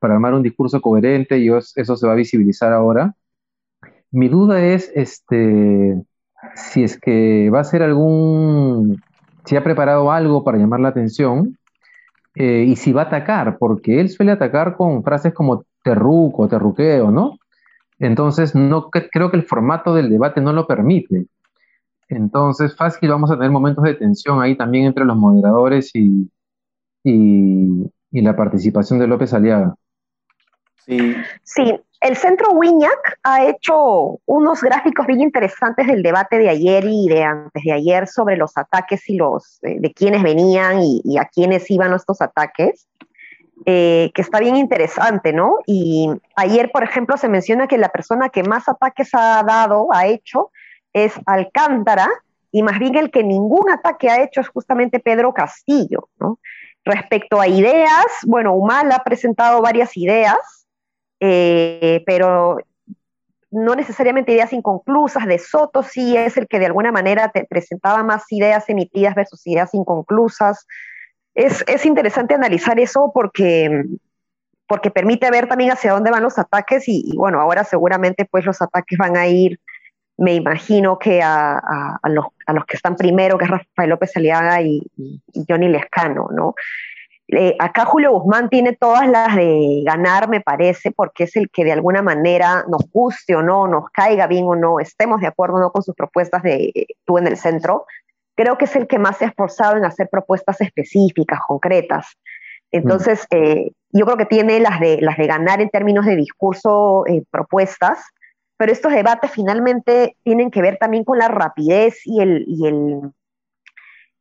armar 0.00 0.34
un 0.34 0.42
discurso 0.42 0.80
coherente 0.80 1.38
y 1.38 1.48
eso 1.48 1.96
se 1.96 2.06
va 2.06 2.12
a 2.12 2.16
visibilizar 2.16 2.72
ahora. 2.72 3.14
Mi 4.12 4.28
duda 4.28 4.64
es, 4.64 4.90
este, 4.94 6.00
si 6.54 6.84
es 6.84 6.98
que 6.98 7.50
va 7.50 7.60
a 7.60 7.64
ser 7.64 7.82
algún, 7.82 9.02
si 9.44 9.56
ha 9.56 9.64
preparado 9.64 10.12
algo 10.12 10.44
para 10.44 10.58
llamar 10.58 10.80
la 10.80 10.88
atención 10.88 11.58
eh, 12.36 12.64
y 12.68 12.76
si 12.76 12.92
va 12.92 13.02
a 13.02 13.06
atacar, 13.06 13.58
porque 13.58 14.00
él 14.00 14.08
suele 14.08 14.30
atacar 14.32 14.76
con 14.76 15.02
frases 15.02 15.34
como 15.34 15.64
terruco, 15.82 16.48
terruqueo, 16.48 17.10
¿no? 17.10 17.38
Entonces, 17.98 18.54
no 18.54 18.90
creo 18.90 19.30
que 19.30 19.36
el 19.38 19.44
formato 19.44 19.92
del 19.94 20.10
debate 20.10 20.40
no 20.40 20.52
lo 20.52 20.66
permite. 20.66 21.26
Entonces, 22.08 22.76
fácil, 22.76 23.10
vamos 23.10 23.30
a 23.30 23.34
tener 23.34 23.50
momentos 23.50 23.84
de 23.84 23.94
tensión 23.94 24.40
ahí 24.40 24.56
también 24.56 24.86
entre 24.86 25.04
los 25.04 25.16
moderadores 25.16 25.90
y, 25.94 26.30
y, 27.02 27.90
la 28.12 28.36
participación 28.36 28.98
de 28.98 29.06
López 29.06 29.34
Aliaga. 29.34 29.74
Sí. 30.86 31.16
sí, 31.42 31.80
el 32.00 32.16
Centro 32.16 32.52
Wiñac 32.52 33.18
ha 33.24 33.44
hecho 33.44 34.20
unos 34.24 34.62
gráficos 34.62 35.06
bien 35.06 35.20
interesantes 35.20 35.86
del 35.88 36.02
debate 36.02 36.38
de 36.38 36.48
ayer 36.48 36.84
y 36.86 37.08
de 37.08 37.24
antes 37.24 37.64
de 37.64 37.72
ayer 37.72 38.06
sobre 38.06 38.36
los 38.36 38.56
ataques 38.56 39.08
y 39.10 39.16
los 39.16 39.58
eh, 39.64 39.78
de 39.80 39.92
quiénes 39.92 40.22
venían 40.22 40.80
y, 40.80 41.02
y, 41.04 41.18
a 41.18 41.24
quiénes 41.24 41.68
iban 41.70 41.92
estos 41.92 42.22
ataques. 42.22 42.86
Eh, 43.64 44.12
que 44.14 44.20
está 44.20 44.38
bien 44.38 44.56
interesante, 44.56 45.32
¿no? 45.32 45.56
Y 45.66 46.10
ayer, 46.36 46.70
por 46.70 46.84
ejemplo, 46.84 47.16
se 47.16 47.28
menciona 47.28 47.66
que 47.66 47.78
la 47.78 47.88
persona 47.88 48.28
que 48.28 48.42
más 48.42 48.68
ataques 48.68 49.10
ha 49.14 49.42
dado, 49.42 49.88
ha 49.92 50.06
hecho, 50.06 50.50
es 50.96 51.12
Alcántara, 51.26 52.08
y 52.50 52.62
más 52.62 52.78
bien 52.78 52.96
el 52.96 53.10
que 53.10 53.22
ningún 53.22 53.70
ataque 53.70 54.08
ha 54.08 54.22
hecho 54.22 54.40
es 54.40 54.48
justamente 54.48 54.98
Pedro 54.98 55.34
Castillo, 55.34 56.08
¿no? 56.18 56.38
Respecto 56.86 57.38
a 57.38 57.48
ideas, 57.48 58.06
bueno, 58.26 58.54
Humal 58.54 58.90
ha 58.92 59.04
presentado 59.04 59.60
varias 59.60 59.94
ideas, 59.96 60.66
eh, 61.20 62.02
pero 62.06 62.58
no 63.50 63.74
necesariamente 63.74 64.32
ideas 64.32 64.52
inconclusas, 64.52 65.26
de 65.26 65.38
Soto 65.38 65.82
sí 65.82 66.16
es 66.16 66.36
el 66.36 66.48
que 66.48 66.58
de 66.58 66.66
alguna 66.66 66.92
manera 66.92 67.30
presentaba 67.48 68.02
más 68.02 68.24
ideas 68.30 68.68
emitidas 68.68 69.14
versus 69.14 69.46
ideas 69.46 69.74
inconclusas. 69.74 70.66
Es, 71.34 71.62
es 71.66 71.84
interesante 71.84 72.34
analizar 72.34 72.80
eso 72.80 73.10
porque, 73.12 73.84
porque 74.66 74.90
permite 74.90 75.30
ver 75.30 75.48
también 75.48 75.72
hacia 75.72 75.92
dónde 75.92 76.10
van 76.10 76.22
los 76.22 76.38
ataques 76.38 76.84
y, 76.86 77.12
bueno, 77.16 77.40
ahora 77.40 77.64
seguramente 77.64 78.24
pues 78.24 78.46
los 78.46 78.62
ataques 78.62 78.98
van 78.98 79.16
a 79.16 79.26
ir, 79.26 79.60
me 80.18 80.34
imagino 80.34 80.98
que 80.98 81.22
a, 81.22 81.58
a, 81.58 82.08
los, 82.08 82.26
a 82.46 82.52
los, 82.52 82.64
que 82.64 82.76
están 82.76 82.96
primero, 82.96 83.36
que 83.36 83.44
es 83.44 83.50
Rafael 83.50 83.90
López 83.90 84.16
Aliaga 84.16 84.62
y, 84.62 84.82
Johnny 85.48 85.68
Lescano, 85.68 86.28
¿no? 86.32 86.54
Eh, 87.28 87.56
acá 87.58 87.84
Julio 87.84 88.12
Guzmán 88.12 88.48
tiene 88.48 88.74
todas 88.74 89.08
las 89.08 89.34
de 89.34 89.82
ganar, 89.84 90.28
me 90.28 90.40
parece, 90.40 90.92
porque 90.92 91.24
es 91.24 91.34
el 91.34 91.50
que 91.50 91.64
de 91.64 91.72
alguna 91.72 92.00
manera 92.00 92.64
nos 92.68 92.88
guste 92.92 93.34
o 93.34 93.42
no, 93.42 93.66
nos 93.66 93.90
caiga 93.90 94.28
bien 94.28 94.44
o 94.46 94.54
no, 94.54 94.78
estemos 94.78 95.20
de 95.20 95.26
acuerdo 95.26 95.56
o 95.56 95.60
no 95.60 95.72
con 95.72 95.82
sus 95.82 95.94
propuestas 95.96 96.44
de 96.44 96.86
tú 97.04 97.18
en 97.18 97.26
el 97.26 97.36
centro, 97.36 97.84
creo 98.36 98.56
que 98.56 98.66
es 98.66 98.76
el 98.76 98.86
que 98.86 99.00
más 99.00 99.16
se 99.16 99.24
ha 99.24 99.28
esforzado 99.28 99.76
en 99.76 99.84
hacer 99.84 100.08
propuestas 100.08 100.60
específicas, 100.60 101.40
concretas. 101.46 102.06
Entonces, 102.70 103.26
eh, 103.30 103.72
yo 103.90 104.04
creo 104.04 104.16
que 104.16 104.26
tiene 104.26 104.60
las 104.60 104.78
de, 104.78 104.98
las 105.00 105.16
de 105.16 105.26
ganar 105.26 105.60
en 105.60 105.70
términos 105.70 106.04
de 106.04 106.14
discurso, 106.14 107.04
eh, 107.06 107.22
propuestas, 107.30 107.98
pero 108.56 108.72
estos 108.72 108.92
debates 108.92 109.30
finalmente 109.30 110.16
tienen 110.22 110.50
que 110.50 110.62
ver 110.62 110.78
también 110.78 111.04
con 111.04 111.18
la 111.18 111.28
rapidez 111.28 112.00
y 112.04 112.20
el, 112.20 112.44
y 112.46 112.66
el, 112.66 113.12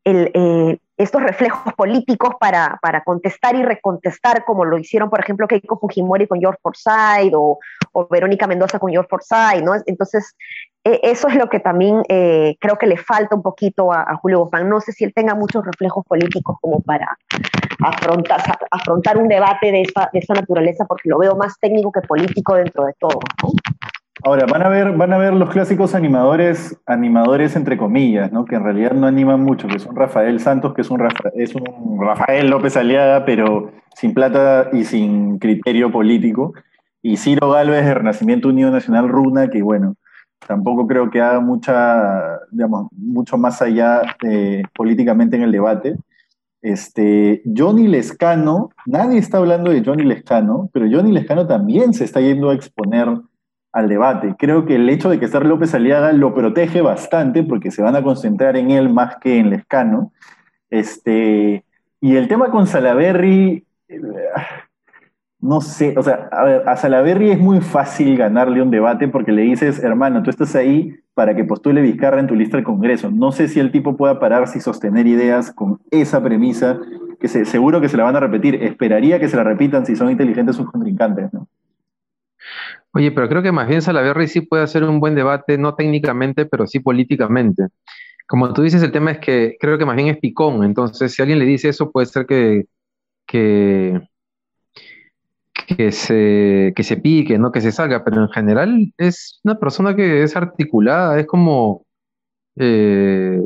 el, 0.04 0.80
estos 0.98 1.22
reflejos 1.22 1.74
políticos 1.74 2.36
para, 2.40 2.80
para, 2.82 3.04
contestar 3.04 3.56
y 3.56 3.64
recontestar, 3.64 4.46
como 4.46 4.64
lo 4.64 4.78
hicieron, 4.78 5.10
por 5.10 5.20
ejemplo, 5.20 5.48
Keiko 5.48 5.78
Fujimori 5.78 6.28
con 6.28 6.40
George 6.40 6.60
Forsyth 6.62 7.34
o, 7.34 7.60
o 7.92 8.08
Verónica 8.08 8.48
Mendoza 8.48 8.80
con 8.80 8.92
George 8.92 9.10
Forsyth, 9.10 9.64
¿no? 9.64 9.74
Entonces, 9.86 10.36
e, 10.86 11.00
eso 11.04 11.28
es 11.28 11.36
lo 11.36 11.50
que 11.50 11.60
también 11.60 12.04
eh, 12.08 12.56
creo 12.60 12.78
que 12.78 12.86
le 12.86 12.98
falta 12.98 13.36
un 13.36 13.42
poquito 13.42 13.92
a, 13.92 14.16
Julio 14.22 14.40
Guzmán. 14.40 14.70
No 14.70 14.80
sé 14.80 14.94
si 14.94 15.04
él 15.04 15.14
tenga 15.14 15.36
muchos 15.36 15.66
reflejos 15.66 16.06
políticos 16.06 16.58
como 16.62 16.80
para 16.82 17.18
afrontar, 17.84 18.42
afrontar 18.72 19.18
un 19.18 19.28
debate 19.28 19.72
de 19.72 19.82
esa, 19.82 20.10
de 20.14 20.20
esa 20.20 20.34
naturaleza, 20.34 20.86
porque 20.86 21.10
lo 21.10 21.18
veo 21.18 21.36
más 21.36 21.60
técnico 21.60 21.92
que 21.92 22.02
político 22.02 22.56
dentro 22.56 22.86
de 22.86 22.94
todo, 23.00 23.20
¿no? 23.44 23.50
Ahora, 24.26 24.48
van 24.48 24.64
a 24.64 24.70
ver, 24.70 24.98
van 24.98 25.14
a 25.14 25.20
ver 25.20 25.36
los 25.36 25.52
clásicos 25.52 25.94
animadores, 25.94 26.76
animadores 26.88 27.56
entre 27.56 27.78
comillas, 27.78 28.32
¿no? 28.32 28.44
Que 28.46 28.56
en 28.56 28.64
realidad 28.64 28.94
no 28.94 29.06
animan 29.06 29.42
mucho, 29.42 29.68
que 29.68 29.78
son 29.78 29.96
Rafael 29.96 30.40
Santos, 30.40 30.74
que 30.74 30.82
es 30.82 30.90
un, 30.90 31.08
es 31.36 31.54
un 31.54 32.02
Rafael 32.02 32.50
López 32.50 32.76
Aliaga, 32.76 33.24
pero 33.24 33.72
sin 33.94 34.16
plata 34.16 34.70
y 34.74 34.84
sin 34.84 35.38
criterio 35.38 35.92
político. 35.92 36.56
Y 37.04 37.18
Ciro 37.18 37.52
Galvez 37.52 37.86
de 37.86 37.94
Renacimiento 37.94 38.50
Unido 38.50 38.72
Nacional 38.72 39.10
Runa, 39.10 39.52
que 39.52 39.62
bueno, 39.62 39.94
tampoco 40.48 40.88
creo 40.88 41.12
que 41.12 41.22
haga 41.22 41.40
mucha, 41.40 42.40
digamos, 42.50 42.88
mucho 42.94 43.38
más 43.38 43.62
allá 43.62 44.02
eh, 44.24 44.64
políticamente 44.74 45.36
en 45.36 45.44
el 45.44 45.52
debate. 45.52 45.98
Este, 46.64 47.44
Johnny 47.56 47.88
Lescano, 47.88 48.72
nadie 48.88 49.20
está 49.20 49.38
hablando 49.38 49.70
de 49.70 49.84
Johnny 49.86 50.04
Lescano, 50.04 50.68
pero 50.74 50.88
Johnny 50.92 51.12
Lescano 51.12 51.46
también 51.46 51.94
se 51.94 52.06
está 52.06 52.22
yendo 52.22 52.50
a 52.50 52.56
exponer 52.56 53.08
al 53.76 53.90
debate. 53.90 54.36
Creo 54.40 54.66
que 54.66 54.76
el 54.76 54.90
hecho 54.90 55.10
de 55.10 55.20
que 55.20 55.26
estar 55.26 55.46
López 55.46 55.76
Aliaga 55.76 56.14
lo 56.14 56.34
protege 56.34 56.80
bastante 56.80 57.44
porque 57.44 57.72
se 57.72 57.82
van 57.82 57.98
a 57.98 58.02
concentrar 58.02 58.56
en 58.56 58.72
él 58.72 58.88
más 58.90 59.18
que 59.18 59.38
en 59.38 59.50
Lescano. 59.50 60.14
Este, 60.70 61.66
y 62.00 62.16
el 62.16 62.30
tema 62.30 62.52
con 62.52 62.68
Salaberry, 62.68 63.66
eh, 63.90 64.02
no 65.42 65.60
sé, 65.60 65.94
o 65.98 66.04
sea, 66.04 66.30
a, 66.32 66.46
ver, 66.46 66.70
a 66.70 66.78
Salaberry 66.78 67.32
es 67.32 67.40
muy 67.40 67.60
fácil 67.60 68.16
ganarle 68.16 68.62
un 68.62 68.72
debate 68.72 69.10
porque 69.10 69.34
le 69.34 69.42
dices, 69.42 69.84
hermano, 69.84 70.24
tú 70.24 70.30
estás 70.30 70.56
ahí 70.56 70.96
para 71.14 71.36
que 71.36 71.44
postule 71.44 71.82
Vizcarra 71.82 72.22
en 72.22 72.28
tu 72.28 72.36
lista 72.36 72.56
del 72.56 72.64
Congreso. 72.64 73.12
No 73.12 73.34
sé 73.34 73.50
si 73.50 73.60
el 73.60 73.74
tipo 73.74 73.98
pueda 73.98 74.22
pararse 74.22 74.58
y 74.58 74.62
sostener 74.62 75.06
ideas 75.06 75.52
con 75.52 75.82
esa 75.92 76.24
premisa, 76.24 76.80
que 77.20 77.28
seguro 77.28 77.82
que 77.82 77.90
se 77.90 77.98
la 77.98 78.06
van 78.06 78.16
a 78.16 78.22
repetir. 78.22 78.56
Esperaría 78.56 79.20
que 79.20 79.28
se 79.28 79.36
la 79.36 79.44
repitan 79.44 79.86
si 79.86 79.98
son 79.98 80.10
inteligentes 80.10 80.56
sus 80.56 80.72
contrincantes, 80.72 81.34
¿no? 81.34 81.50
Oye, 82.96 83.12
pero 83.12 83.28
creo 83.28 83.44
que 83.44 83.52
más 83.52 83.68
bien 83.68 83.82
Salaverry 83.82 84.28
sí 84.30 84.40
puede 84.40 84.64
hacer 84.64 84.86
un 84.86 85.02
buen 85.02 85.16
debate, 85.16 85.58
no 85.58 85.76
técnicamente, 85.76 86.46
pero 86.46 86.66
sí 86.66 86.80
políticamente. 86.80 87.68
Como 88.26 88.54
tú 88.54 88.62
dices, 88.64 88.82
el 88.84 88.94
tema 88.94 89.12
es 89.12 89.20
que 89.20 89.58
creo 89.60 89.78
que 89.78 89.86
más 89.86 89.98
bien 89.98 90.08
es 90.08 90.18
picón, 90.18 90.64
entonces 90.64 91.14
si 91.14 91.22
alguien 91.22 91.40
le 91.40 91.46
dice 91.46 91.68
eso 91.70 91.92
puede 91.92 92.06
ser 92.08 92.26
que, 92.26 92.68
que, 93.28 94.00
se, 95.92 96.72
que 96.74 96.84
se 96.84 96.98
pique, 96.98 97.38
no 97.38 97.52
que 97.52 97.60
se 97.60 97.74
salga, 97.74 98.06
pero 98.06 98.22
en 98.22 98.30
general 98.30 98.94
es 98.98 99.42
una 99.44 99.60
persona 99.60 99.94
que 99.94 100.24
es 100.24 100.38
articulada, 100.38 101.20
es 101.20 101.28
como 101.28 101.86
eh, 102.56 103.42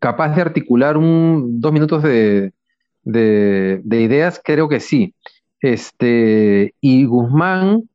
capaz 0.00 0.34
de 0.34 0.40
articular 0.40 0.96
un, 0.96 1.60
dos 1.60 1.72
minutos 1.72 2.02
de, 2.02 2.52
de 3.02 4.00
ideas, 4.00 4.40
creo 4.42 4.70
que 4.70 4.80
sí. 4.80 5.14
Este, 5.64 6.74
y 6.82 7.06
Guzmán, 7.06 7.88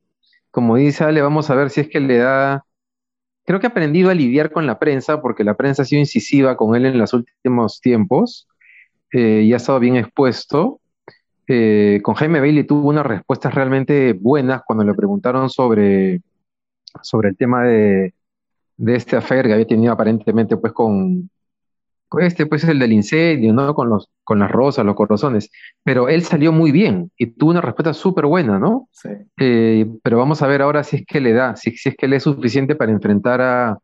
como 0.50 0.74
dice 0.74 1.04
Ale, 1.04 1.22
vamos 1.22 1.50
a 1.50 1.54
ver 1.54 1.70
si 1.70 1.82
es 1.82 1.88
que 1.88 2.00
le 2.00 2.16
da. 2.16 2.64
Creo 3.44 3.60
que 3.60 3.68
ha 3.68 3.70
aprendido 3.70 4.10
a 4.10 4.14
lidiar 4.14 4.50
con 4.50 4.66
la 4.66 4.80
prensa, 4.80 5.22
porque 5.22 5.44
la 5.44 5.54
prensa 5.54 5.82
ha 5.82 5.84
sido 5.84 6.00
incisiva 6.00 6.56
con 6.56 6.74
él 6.74 6.84
en 6.84 6.98
los 6.98 7.14
últimos 7.14 7.80
tiempos 7.80 8.48
eh, 9.12 9.42
y 9.44 9.52
ha 9.52 9.58
estado 9.58 9.78
bien 9.78 9.94
expuesto. 9.94 10.80
Eh, 11.46 12.00
con 12.02 12.16
Jaime 12.16 12.40
Bailey 12.40 12.64
tuvo 12.64 12.88
unas 12.88 13.06
respuestas 13.06 13.54
realmente 13.54 14.14
buenas 14.14 14.62
cuando 14.66 14.82
le 14.82 14.94
preguntaron 14.94 15.48
sobre, 15.48 16.22
sobre 17.02 17.28
el 17.28 17.36
tema 17.36 17.62
de, 17.62 18.14
de 18.78 18.96
este 18.96 19.14
afer 19.14 19.46
que 19.46 19.52
había 19.52 19.66
tenido 19.66 19.92
aparentemente 19.92 20.56
pues 20.56 20.72
con, 20.72 21.30
este 22.18 22.46
pues 22.46 22.64
es 22.64 22.70
el 22.70 22.78
del 22.78 22.92
incendio, 22.92 23.52
¿no? 23.52 23.74
Con, 23.74 23.88
los, 23.88 24.10
con 24.24 24.40
las 24.40 24.50
rosas, 24.50 24.84
los 24.84 24.96
corazones. 24.96 25.50
Pero 25.84 26.08
él 26.08 26.22
salió 26.22 26.52
muy 26.52 26.72
bien 26.72 27.10
y 27.16 27.26
tuvo 27.26 27.50
una 27.50 27.60
respuesta 27.60 27.94
súper 27.94 28.26
buena, 28.26 28.58
¿no? 28.58 28.88
Sí. 28.90 29.10
Eh, 29.38 29.86
pero 30.02 30.18
vamos 30.18 30.42
a 30.42 30.46
ver 30.46 30.62
ahora 30.62 30.82
si 30.82 30.96
es 30.96 31.06
que 31.06 31.20
le 31.20 31.32
da, 31.32 31.56
si, 31.56 31.76
si 31.76 31.90
es 31.90 31.96
que 31.96 32.08
le 32.08 32.16
es 32.16 32.24
suficiente 32.24 32.74
para 32.74 32.92
enfrentar 32.92 33.40
a, 33.40 33.78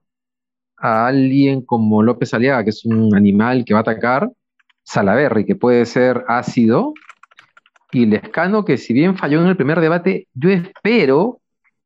a 0.79 1.07
alguien 1.07 1.63
como 1.63 2.03
López 2.03 2.35
Aliaga, 2.35 2.65
que 2.65 2.71
es 2.71 2.85
un 2.85 3.15
animal 3.15 3.65
que 3.65 3.75
va 3.75 3.81
a 3.81 3.83
atacar, 3.83 4.31
Salaberry, 4.83 5.45
que 5.45 5.57
puede 5.57 5.85
ser 5.87 6.25
ácido, 6.29 6.95
y 7.93 8.07
Lescano, 8.07 8.65
que 8.65 8.77
si 8.77 8.93
bien 8.93 9.17
falló 9.17 9.41
en 9.41 9.49
el 9.49 9.57
primer 9.57 9.81
debate, 9.81 10.29
yo 10.35 10.51
espero, 10.51 11.41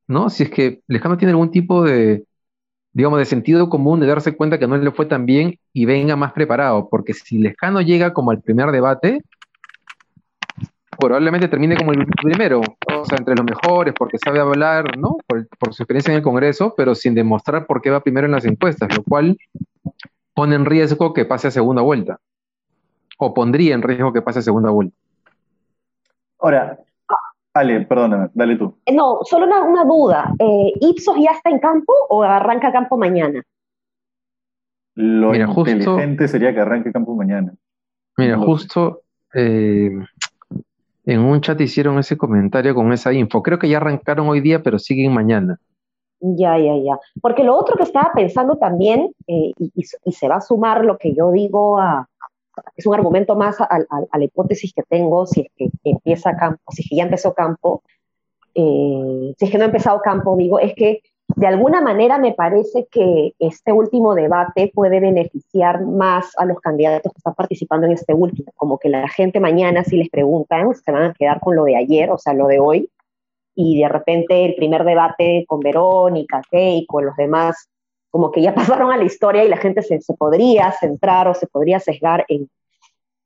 ¿no? 0.06 0.30
Si 0.30 0.44
es 0.44 0.50
que 0.50 0.80
Lescano 0.88 1.16
tiene 1.16 1.32
algún 1.32 1.50
tipo 1.50 1.84
de, 1.84 2.24
digamos, 2.92 3.18
de 3.18 3.24
sentido 3.24 3.68
común, 3.68 4.00
de 4.00 4.06
darse 4.06 4.36
cuenta 4.36 4.58
que 4.58 4.66
no 4.66 4.76
le 4.76 4.90
fue 4.90 5.06
tan 5.06 5.26
bien 5.26 5.58
y 5.72 5.84
venga 5.84 6.16
más 6.16 6.32
preparado, 6.32 6.88
porque 6.88 7.14
si 7.14 7.38
Lescano 7.38 7.80
llega 7.80 8.12
como 8.12 8.30
al 8.30 8.40
primer 8.40 8.70
debate, 8.70 9.22
probablemente 10.98 11.48
termine 11.48 11.76
como 11.76 11.92
el 11.92 12.06
primero, 12.06 12.60
o 12.60 13.04
sea, 13.04 13.18
entre 13.18 13.34
los 13.34 13.44
mejores, 13.44 13.94
porque 13.96 14.18
sabe 14.18 14.40
hablar, 14.40 14.98
¿no? 14.98 15.16
Por, 15.26 15.74
su 15.74 15.82
experiencia 15.82 16.10
en 16.12 16.18
el 16.18 16.22
Congreso, 16.22 16.74
pero 16.76 16.94
sin 16.94 17.14
demostrar 17.14 17.66
por 17.66 17.80
qué 17.80 17.90
va 17.90 18.02
primero 18.02 18.26
en 18.26 18.32
las 18.32 18.44
encuestas, 18.44 18.94
lo 18.96 19.02
cual 19.02 19.38
pone 20.34 20.56
en 20.56 20.64
riesgo 20.64 21.14
que 21.14 21.24
pase 21.24 21.48
a 21.48 21.50
segunda 21.50 21.82
vuelta, 21.82 22.18
o 23.18 23.32
pondría 23.34 23.74
en 23.74 23.82
riesgo 23.82 24.12
que 24.12 24.22
pase 24.22 24.40
a 24.40 24.42
segunda 24.42 24.70
vuelta. 24.70 24.96
Ahora, 26.38 26.78
Ale, 27.52 27.80
perdóname, 27.82 28.28
dale 28.32 28.56
tú. 28.56 28.76
Eh, 28.86 28.92
no, 28.94 29.20
solo 29.22 29.46
una, 29.46 29.84
duda. 29.84 30.32
Eh, 30.38 30.72
¿Ipsos 30.80 31.16
ya 31.16 31.32
está 31.32 31.50
en 31.50 31.58
campo 31.58 31.92
o 32.08 32.22
arranca 32.22 32.70
campo 32.70 32.96
mañana? 32.96 33.42
Lo 34.94 35.34
inteligente 35.34 36.28
sería 36.28 36.54
que 36.54 36.60
arranque 36.60 36.92
campo 36.92 37.14
mañana. 37.14 37.54
Mira, 38.16 38.38
justo 38.38 39.00
eh, 39.34 39.90
en 41.06 41.20
un 41.20 41.40
chat 41.40 41.60
hicieron 41.60 41.98
ese 41.98 42.16
comentario 42.16 42.74
con 42.74 42.92
esa 42.92 43.12
info. 43.12 43.42
Creo 43.42 43.58
que 43.58 43.68
ya 43.68 43.78
arrancaron 43.78 44.28
hoy 44.28 44.40
día, 44.40 44.62
pero 44.62 44.78
siguen 44.78 45.12
mañana. 45.12 45.58
Ya, 46.20 46.56
ya, 46.58 46.76
ya. 46.76 46.98
Porque 47.20 47.42
lo 47.42 47.56
otro 47.56 47.76
que 47.76 47.84
estaba 47.84 48.12
pensando 48.14 48.58
también, 48.58 49.12
y, 49.26 49.82
se 50.12 50.28
va 50.28 50.36
a 50.36 50.40
sumar 50.40 50.84
lo 50.84 50.98
que 50.98 51.14
yo 51.14 51.32
digo 51.32 51.80
a, 51.80 52.06
es 52.76 52.86
un 52.86 52.94
argumento 52.94 53.36
más 53.36 53.60
a, 53.60 53.78
la 53.78 54.24
hipótesis 54.24 54.72
que 54.74 54.82
tengo, 54.82 55.26
si 55.26 55.42
es 55.42 55.48
que 55.56 55.70
empieza 55.84 56.36
campo, 56.36 56.62
si 56.72 56.82
es 56.82 56.88
que 56.88 56.96
ya 56.96 57.04
empezó 57.04 57.34
campo, 57.34 57.82
eh, 58.54 59.34
si 59.38 59.44
es 59.44 59.50
que 59.50 59.58
no 59.58 59.64
ha 59.64 59.66
empezado 59.66 60.00
campo, 60.00 60.36
digo, 60.36 60.58
es 60.58 60.74
que 60.74 61.02
de 61.36 61.46
alguna 61.46 61.80
manera 61.80 62.18
me 62.18 62.32
parece 62.32 62.88
que 62.90 63.34
este 63.38 63.72
último 63.72 64.14
debate 64.14 64.70
puede 64.74 64.98
beneficiar 64.98 65.86
más 65.86 66.32
a 66.36 66.44
los 66.44 66.58
candidatos 66.58 67.12
que 67.12 67.18
están 67.18 67.34
participando 67.34 67.86
en 67.86 67.92
este 67.92 68.14
último, 68.14 68.50
como 68.56 68.78
que 68.78 68.88
la 68.88 69.08
gente 69.08 69.38
mañana 69.38 69.84
si 69.84 69.96
les 69.96 70.10
preguntan, 70.10 70.74
se 70.74 70.90
van 70.90 71.04
a 71.04 71.14
quedar 71.14 71.40
con 71.40 71.54
lo 71.54 71.64
de 71.64 71.76
ayer, 71.76 72.10
o 72.10 72.18
sea, 72.18 72.34
lo 72.34 72.48
de 72.48 72.58
hoy, 72.58 72.90
y 73.54 73.80
de 73.80 73.88
repente 73.88 74.44
el 74.44 74.54
primer 74.54 74.84
debate 74.84 75.44
con 75.46 75.60
Verónica, 75.60 76.42
y 76.50 76.86
con 76.86 77.06
los 77.06 77.16
demás 77.16 77.68
como 78.10 78.30
que 78.30 78.42
ya 78.42 78.54
pasaron 78.82 78.92
a 78.92 78.96
la 78.96 79.04
historia 79.04 79.44
y 79.44 79.48
la 79.48 79.56
gente 79.56 79.82
se, 79.82 79.98
podría 80.18 80.72
centrar 80.72 81.28
o 81.28 81.34
se 81.34 81.46
podría 81.46 81.80
sesgar 81.80 82.24
en, 82.28 82.48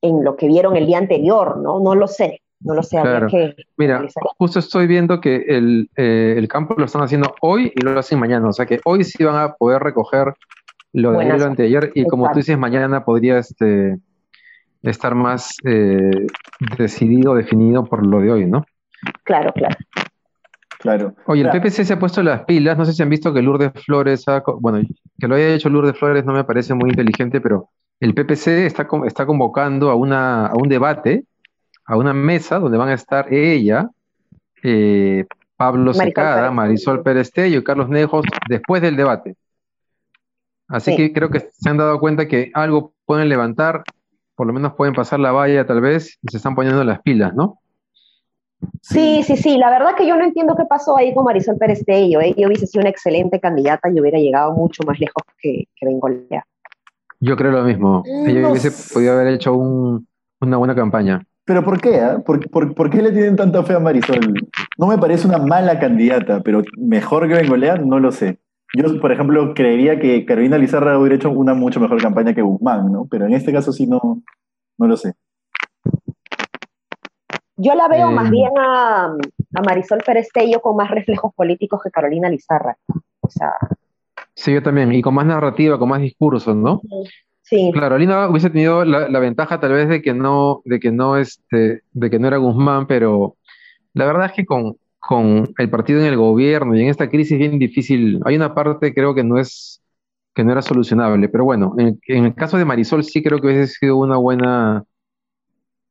en, 0.02 0.24
lo 0.24 0.36
que 0.36 0.46
vieron 0.46 0.76
el 0.76 0.86
día 0.86 0.98
anterior, 0.98 1.58
¿no? 1.58 1.80
No 1.80 1.94
lo 1.94 2.06
sé. 2.06 2.40
No 2.60 2.72
lo 2.72 2.82
sé, 2.82 2.98
Claro. 2.98 3.26
que 3.26 3.54
Mira, 3.76 4.02
justo 4.38 4.58
estoy 4.58 4.86
viendo 4.86 5.20
que 5.20 5.36
el, 5.48 5.90
eh, 5.96 6.34
el 6.38 6.48
campo 6.48 6.74
lo 6.78 6.86
están 6.86 7.02
haciendo 7.02 7.34
hoy 7.42 7.70
y 7.74 7.80
lo 7.82 7.98
hacen 7.98 8.18
mañana. 8.18 8.48
O 8.48 8.52
sea 8.54 8.64
que 8.64 8.80
hoy 8.86 9.04
sí 9.04 9.22
van 9.22 9.36
a 9.36 9.52
poder 9.52 9.82
recoger 9.82 10.32
lo 10.94 11.12
de 11.12 11.24
lo 11.36 11.44
anteayer. 11.44 11.92
Y 11.94 12.06
como 12.06 12.30
tú 12.30 12.38
dices, 12.38 12.56
mañana 12.56 13.04
podría 13.04 13.38
este, 13.38 13.98
estar 14.82 15.14
más 15.14 15.56
eh, 15.66 16.26
decidido, 16.78 17.34
definido 17.34 17.84
por 17.84 18.06
lo 18.06 18.20
de 18.20 18.32
hoy, 18.32 18.46
¿no? 18.46 18.64
Claro, 19.24 19.52
claro. 19.52 19.76
Claro. 20.84 21.14
Oye, 21.28 21.40
el. 21.42 21.50
PPC 21.50 21.82
se 21.86 21.94
ha 21.94 21.98
puesto 21.98 22.22
las 22.22 22.44
pilas. 22.44 22.76
No 22.76 22.84
sé 22.84 22.92
si 22.92 23.02
han 23.02 23.08
visto 23.08 23.32
que 23.32 23.40
Lourdes 23.40 23.72
Flores 23.86 24.28
ha, 24.28 24.42
bueno, 24.60 24.86
que 25.18 25.26
lo 25.26 25.34
haya 25.34 25.54
hecho 25.54 25.70
Lourdes 25.70 25.98
Flores 25.98 26.26
no 26.26 26.34
me 26.34 26.44
parece 26.44 26.74
muy 26.74 26.90
inteligente, 26.90 27.40
pero 27.40 27.70
el 28.00 28.12
PPC 28.12 28.66
está, 28.66 28.86
con- 28.86 29.06
está 29.06 29.24
convocando 29.24 29.88
a 29.90 29.94
una, 29.94 30.46
a 30.48 30.54
un 30.54 30.68
debate, 30.68 31.24
a 31.86 31.96
una 31.96 32.12
mesa 32.12 32.58
donde 32.58 32.76
van 32.76 32.90
a 32.90 32.94
estar 32.94 33.32
ella, 33.32 33.88
eh, 34.62 35.24
Pablo 35.56 35.84
Marisol 35.86 36.04
Secada, 36.06 36.36
Pérez. 36.42 36.52
Marisol 36.52 37.02
Pérez 37.02 37.30
Tello 37.30 37.58
y 37.60 37.64
Carlos 37.64 37.88
Nejos 37.88 38.26
después 38.50 38.82
del 38.82 38.96
debate. 38.96 39.36
Así 40.68 40.90
Sí. 40.90 40.96
que 40.98 41.12
creo 41.14 41.30
que 41.30 41.48
se 41.50 41.70
han 41.70 41.78
dado 41.78 41.98
cuenta 41.98 42.28
que 42.28 42.50
algo 42.52 42.92
pueden 43.06 43.30
levantar, 43.30 43.84
por 44.34 44.46
lo 44.46 44.52
menos 44.52 44.74
pueden 44.74 44.92
pasar 44.94 45.18
la 45.18 45.32
valla 45.32 45.64
tal 45.66 45.80
vez, 45.80 46.18
y 46.20 46.28
se 46.30 46.36
están 46.36 46.54
poniendo 46.54 46.84
las 46.84 47.00
pilas, 47.00 47.32
¿no? 47.34 47.58
Sí, 48.82 49.22
sí, 49.22 49.36
sí. 49.36 49.56
La 49.58 49.70
verdad 49.70 49.94
que 49.96 50.06
yo 50.06 50.16
no 50.16 50.24
entiendo 50.24 50.54
qué 50.56 50.64
pasó 50.64 50.96
ahí 50.96 51.14
con 51.14 51.24
Marisol 51.24 51.56
Pérez 51.56 51.84
Tello. 51.84 52.20
¿eh? 52.20 52.34
Yo 52.36 52.46
hubiese 52.48 52.66
sido 52.66 52.80
una 52.82 52.90
excelente 52.90 53.40
candidata 53.40 53.88
y 53.90 54.00
hubiera 54.00 54.18
llegado 54.18 54.52
mucho 54.52 54.82
más 54.86 54.98
lejos 55.00 55.22
que, 55.38 55.64
que 55.74 55.86
Bengolea. 55.86 56.44
Yo 57.20 57.36
creo 57.36 57.50
lo 57.52 57.62
mismo. 57.64 58.02
Ella 58.26 58.40
No 58.40 58.50
hubiese 58.50 58.70
sé. 58.70 58.94
podido 58.94 59.12
haber 59.14 59.28
hecho 59.34 59.54
un- 59.54 60.06
una 60.40 60.56
buena 60.58 60.74
campaña. 60.74 61.22
Pero 61.46 61.62
¿por 61.64 61.80
qué? 61.80 62.00
ah? 62.00 62.18
¿Por, 62.24 62.48
por, 62.50 62.74
por 62.74 62.90
qué 62.90 63.02
le 63.02 63.12
tienen 63.12 63.36
tanta 63.36 63.62
fe 63.62 63.74
a 63.74 63.78
Marisol? 63.80 64.18
No 64.78 64.86
me 64.86 64.98
parece 64.98 65.26
una 65.28 65.38
mala 65.38 65.78
candidata, 65.78 66.40
pero 66.42 66.62
mejor 66.78 67.28
que 67.28 67.34
Bengolea, 67.34 67.76
no 67.76 67.98
lo 68.00 68.12
sé. 68.12 68.38
Yo, 68.76 69.00
por 69.00 69.12
ejemplo, 69.12 69.54
creería 69.54 70.00
que 70.00 70.24
Carolina 70.26 70.58
Lizarra 70.58 70.98
hubiera 70.98 71.14
hecho 71.16 71.30
una 71.30 71.54
mucho 71.54 71.80
mejor 71.80 72.02
campaña 72.02 72.34
que 72.34 72.42
Guzmán, 72.42 72.90
¿no? 72.90 73.06
Pero 73.10 73.26
en 73.26 73.34
este 73.34 73.52
caso 73.52 73.72
sí 73.72 73.86
no, 73.86 74.00
no 74.78 74.86
lo 74.86 74.96
sé. 74.96 75.14
Yo 77.56 77.74
la 77.74 77.88
veo 77.88 78.10
Eh. 78.10 78.12
más 78.12 78.30
bien 78.30 78.50
a, 78.58 79.06
a 79.54 79.62
Marisol 79.62 80.00
Pérez 80.04 80.28
Tello 80.32 80.60
con 80.60 80.76
más 80.76 80.90
reflejos 80.90 81.32
políticos 81.34 81.80
que 81.82 81.90
Carolina 81.90 82.28
Lizarra. 82.28 82.76
O 83.20 83.28
sea, 83.30 83.52
Sí, 84.34 84.52
yo 84.52 84.62
también. 84.62 84.92
Y 84.92 85.00
con 85.02 85.14
más 85.14 85.26
narrativa, 85.26 85.78
con 85.78 85.88
más 85.88 86.00
discurso, 86.00 86.54
¿no? 86.54 86.80
sí. 87.42 87.70
Claro, 87.72 87.96
Lina 87.98 88.28
hubiese 88.28 88.50
tenido 88.50 88.84
la, 88.84 89.08
la 89.08 89.18
ventaja 89.20 89.60
tal 89.60 89.72
vez 89.72 89.88
de 89.88 90.02
que 90.02 90.12
no, 90.14 90.62
de 90.64 90.80
que 90.80 90.90
no, 90.90 91.16
este, 91.16 91.82
de 91.92 92.10
que 92.10 92.18
no 92.18 92.26
era 92.28 92.38
Guzmán, 92.38 92.86
pero 92.86 93.36
la 93.92 94.06
verdad 94.06 94.26
es 94.26 94.32
que 94.32 94.44
con, 94.44 94.76
con 94.98 95.48
el 95.58 95.70
partido 95.70 96.00
en 96.00 96.06
el 96.06 96.16
gobierno 96.16 96.74
y 96.74 96.82
en 96.82 96.88
esta 96.88 97.08
crisis 97.08 97.38
bien 97.38 97.58
difícil, 97.58 98.20
hay 98.24 98.34
una 98.36 98.54
parte 98.54 98.92
creo 98.94 99.14
que 99.14 99.22
no 99.22 99.38
es, 99.38 99.80
que 100.34 100.42
no 100.42 100.50
era 100.52 100.62
solucionable. 100.62 101.28
Pero 101.28 101.44
bueno, 101.44 101.74
en, 101.78 102.00
en 102.08 102.24
el 102.24 102.34
caso 102.34 102.58
de 102.58 102.64
Marisol 102.64 103.04
sí 103.04 103.22
creo 103.22 103.40
que 103.40 103.46
hubiese 103.46 103.68
sido 103.68 103.98
una 103.98 104.16
buena, 104.16 104.82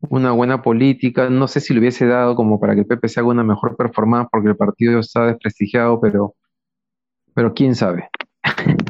una 0.10 0.32
buena 0.32 0.62
política. 0.62 1.30
No 1.30 1.48
sé 1.48 1.60
si 1.60 1.74
le 1.74 1.80
hubiese 1.80 2.06
dado 2.06 2.36
como 2.36 2.60
para 2.60 2.74
que 2.74 2.82
el 2.82 2.88
PP 2.88 3.08
se 3.08 3.20
haga 3.20 3.30
una 3.30 3.44
mejor 3.44 3.76
performance 3.76 4.28
porque 4.32 4.50
el 4.50 4.56
partido 4.56 5.00
está 5.00 5.28
desprestigiado, 5.28 6.00
pero, 6.00 6.36
pero 7.34 7.54
quién 7.54 7.76
sabe. 7.76 8.10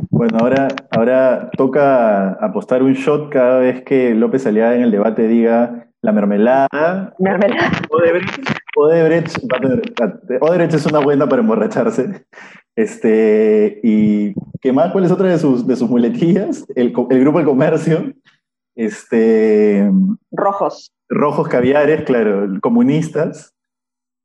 Bueno, 0.09 0.37
ahora, 0.39 0.67
ahora 0.91 1.49
toca 1.57 2.33
apostar 2.33 2.83
un 2.83 2.93
shot 2.93 3.29
cada 3.31 3.59
vez 3.59 3.83
que 3.83 4.13
López 4.13 4.45
Aliaga 4.45 4.75
en 4.75 4.83
el 4.83 4.91
debate 4.91 5.27
diga 5.27 5.87
la 6.01 6.11
mermelada. 6.11 7.13
Mermelada. 7.19 7.71
Odebrecht, 7.89 8.47
Odebrecht, 8.75 9.39
Odebrecht 10.41 10.73
es 10.73 10.85
una 10.85 10.99
buena 10.99 11.27
para 11.27 11.41
emborracharse. 11.41 12.25
Este, 12.75 13.79
y 13.83 14.33
¿qué 14.61 14.73
más? 14.73 14.91
¿Cuál 14.91 15.05
es 15.05 15.11
otra 15.11 15.29
de 15.29 15.37
sus, 15.37 15.65
de 15.65 15.75
sus 15.75 15.89
muletillas? 15.89 16.65
El, 16.75 16.93
el 17.09 17.19
grupo 17.19 17.39
de 17.39 17.45
comercio. 17.45 18.13
Este, 18.75 19.89
Rojos. 20.31 20.91
rojos 21.09 21.47
caviares, 21.47 22.03
claro, 22.03 22.47
comunistas. 22.61 23.53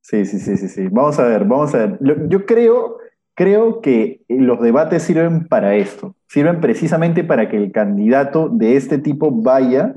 Sí, 0.03 0.25
sí, 0.25 0.39
sí, 0.39 0.57
sí, 0.57 0.69
sí. 0.69 0.89
Vamos 0.91 1.19
a 1.19 1.25
ver, 1.25 1.45
vamos 1.45 1.75
a 1.75 1.87
ver. 1.87 1.99
Yo 2.29 2.47
creo, 2.47 2.99
creo 3.35 3.81
que 3.81 4.23
los 4.29 4.61
debates 4.61 5.03
sirven 5.03 5.47
para 5.49 5.75
esto. 5.75 6.15
Sirven 6.29 6.61
precisamente 6.61 7.25
para 7.25 7.49
que 7.49 7.57
el 7.59 7.73
candidato 7.73 8.49
de 8.49 8.77
este 8.77 8.99
tipo 8.99 9.31
vaya 9.31 9.97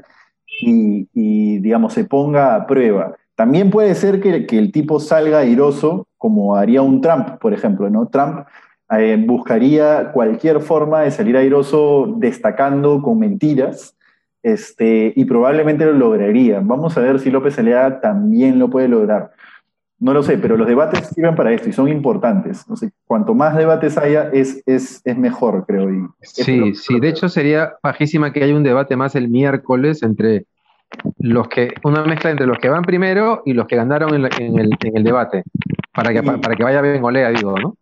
y, 0.61 1.07
y, 1.13 1.59
digamos, 1.59 1.93
se 1.93 2.03
ponga 2.03 2.55
a 2.55 2.67
prueba. 2.67 3.15
También 3.35 3.71
puede 3.71 3.95
ser 3.95 4.19
que, 4.19 4.45
que 4.45 4.57
el 4.57 4.71
tipo 4.71 4.99
salga 4.99 5.39
airoso, 5.39 6.07
como 6.17 6.57
haría 6.57 6.81
un 6.81 7.01
Trump, 7.01 7.39
por 7.39 7.53
ejemplo, 7.53 7.89
¿no? 7.89 8.07
Trump 8.07 8.45
eh, 8.91 9.23
buscaría 9.25 10.11
cualquier 10.11 10.59
forma 10.59 11.01
de 11.01 11.11
salir 11.11 11.37
airoso 11.37 12.13
destacando 12.17 13.01
con 13.01 13.17
mentiras, 13.17 13.95
este, 14.43 15.13
y 15.15 15.25
probablemente 15.25 15.85
lo 15.85 15.93
lograría. 15.93 16.59
Vamos 16.63 16.97
a 16.97 17.01
ver 17.01 17.19
si 17.19 17.29
López 17.31 17.57
Aliaga 17.59 18.01
también 18.01 18.59
lo 18.59 18.69
puede 18.69 18.87
lograr. 18.87 19.31
No 19.99 20.13
lo 20.13 20.23
sé, 20.23 20.39
pero 20.39 20.57
los 20.57 20.67
debates 20.67 21.09
sirven 21.13 21.35
para 21.35 21.51
esto 21.53 21.69
y 21.69 21.73
son 21.73 21.87
importantes. 21.87 22.67
No 22.67 22.75
sé, 22.75 22.91
cuanto 23.05 23.35
más 23.35 23.55
debates 23.55 23.99
haya, 23.99 24.29
es, 24.33 24.63
es, 24.65 24.99
es 25.05 25.17
mejor, 25.17 25.63
creo. 25.67 25.91
Y 25.93 26.07
Sí, 26.21 26.57
lo- 26.57 26.73
sí, 26.73 26.99
de 26.99 27.09
hecho 27.09 27.29
sería 27.29 27.73
bajísima 27.83 28.33
que 28.33 28.43
haya 28.43 28.55
un 28.55 28.63
debate 28.63 28.95
más 28.95 29.13
el 29.15 29.29
miércoles 29.29 30.01
entre 30.01 30.45
los 31.19 31.47
que, 31.49 31.73
una 31.83 32.03
mezcla 32.03 32.31
entre 32.31 32.47
los 32.47 32.57
que 32.57 32.67
van 32.69 32.81
primero 32.81 33.43
y 33.45 33.53
los 33.53 33.67
que 33.67 33.75
ganaron 33.75 34.15
en, 34.15 34.23
la- 34.23 34.29
en 34.39 34.57
el, 34.59 34.71
en 34.83 34.97
el 34.97 35.03
debate, 35.03 35.43
para 35.93 36.11
que, 36.11 36.23
para 36.23 36.55
que 36.55 36.63
vaya 36.63 36.81
Bengolea, 36.81 37.29
digo, 37.29 37.55
¿no? 37.59 37.75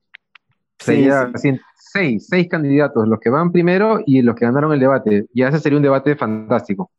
Sería 0.80 1.30
sí. 1.36 1.60
seis, 1.76 2.28
seis 2.30 2.48
candidatos, 2.50 3.08
los 3.08 3.20
que 3.20 3.30
van 3.30 3.52
primero 3.52 4.00
y 4.06 4.22
los 4.22 4.36
que 4.36 4.46
ganaron 4.46 4.72
el 4.74 4.80
debate, 4.80 5.26
y 5.34 5.44
ese 5.44 5.60
sería 5.60 5.78
un 5.78 5.84
debate 5.84 6.16
fantástico. 6.16 6.92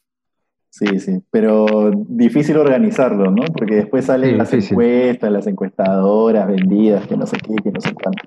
Sí, 0.72 1.00
sí, 1.00 1.20
pero 1.30 1.90
difícil 1.94 2.56
organizarlo, 2.56 3.30
¿no? 3.30 3.42
Porque 3.52 3.74
después 3.76 4.04
salen 4.04 4.30
Sí, 4.30 4.36
las 4.36 4.50
difícil. 4.50 4.72
encuestas, 4.74 5.32
las 5.32 5.46
encuestadoras 5.48 6.46
vendidas, 6.46 7.06
que 7.08 7.16
no 7.16 7.26
sé 7.26 7.36
qué, 7.38 7.54
que 7.56 7.72
no 7.72 7.80
sé 7.80 7.92
cuánto. 7.92 8.22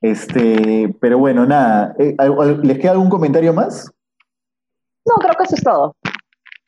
Este, 0.00 0.94
pero 1.00 1.18
bueno, 1.18 1.46
nada. 1.46 1.94
Eh, 1.98 2.14
¿al- 2.18 2.36
al- 2.38 2.60
¿Les 2.62 2.78
queda 2.78 2.92
algún 2.92 3.08
comentario 3.08 3.52
más? 3.52 3.90
No, 5.06 5.14
creo 5.16 5.34
que 5.36 5.44
eso 5.44 5.54
es 5.56 5.62
todo. 5.64 5.96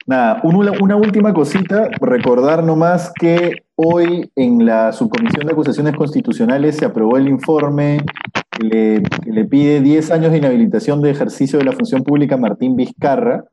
Nada, 0.06 0.40
un- 0.44 0.70
una, 0.80 0.96
última 0.96 1.34
cosita, 1.34 1.90
recordar 2.00 2.62
nomás 2.62 3.12
que 3.18 3.64
hoy 3.74 4.30
en 4.36 4.64
la 4.64 4.92
Subcomisión 4.92 5.46
de 5.46 5.52
Acusaciones 5.52 5.96
Constitucionales 5.96 6.76
se 6.76 6.84
aprobó 6.84 7.16
el 7.16 7.26
informe 7.26 8.04
que 8.52 9.02
le, 9.26 9.44
pide 9.46 9.80
10 9.80 10.12
años 10.12 10.30
de 10.30 10.38
inhabilitación 10.38 11.02
de 11.02 11.10
ejercicio 11.10 11.58
de 11.58 11.64
la 11.64 11.72
función 11.72 12.04
pública 12.04 12.36
Martín 12.36 12.76
Vizcarra. 12.76 13.46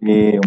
Eh, 0.00 0.40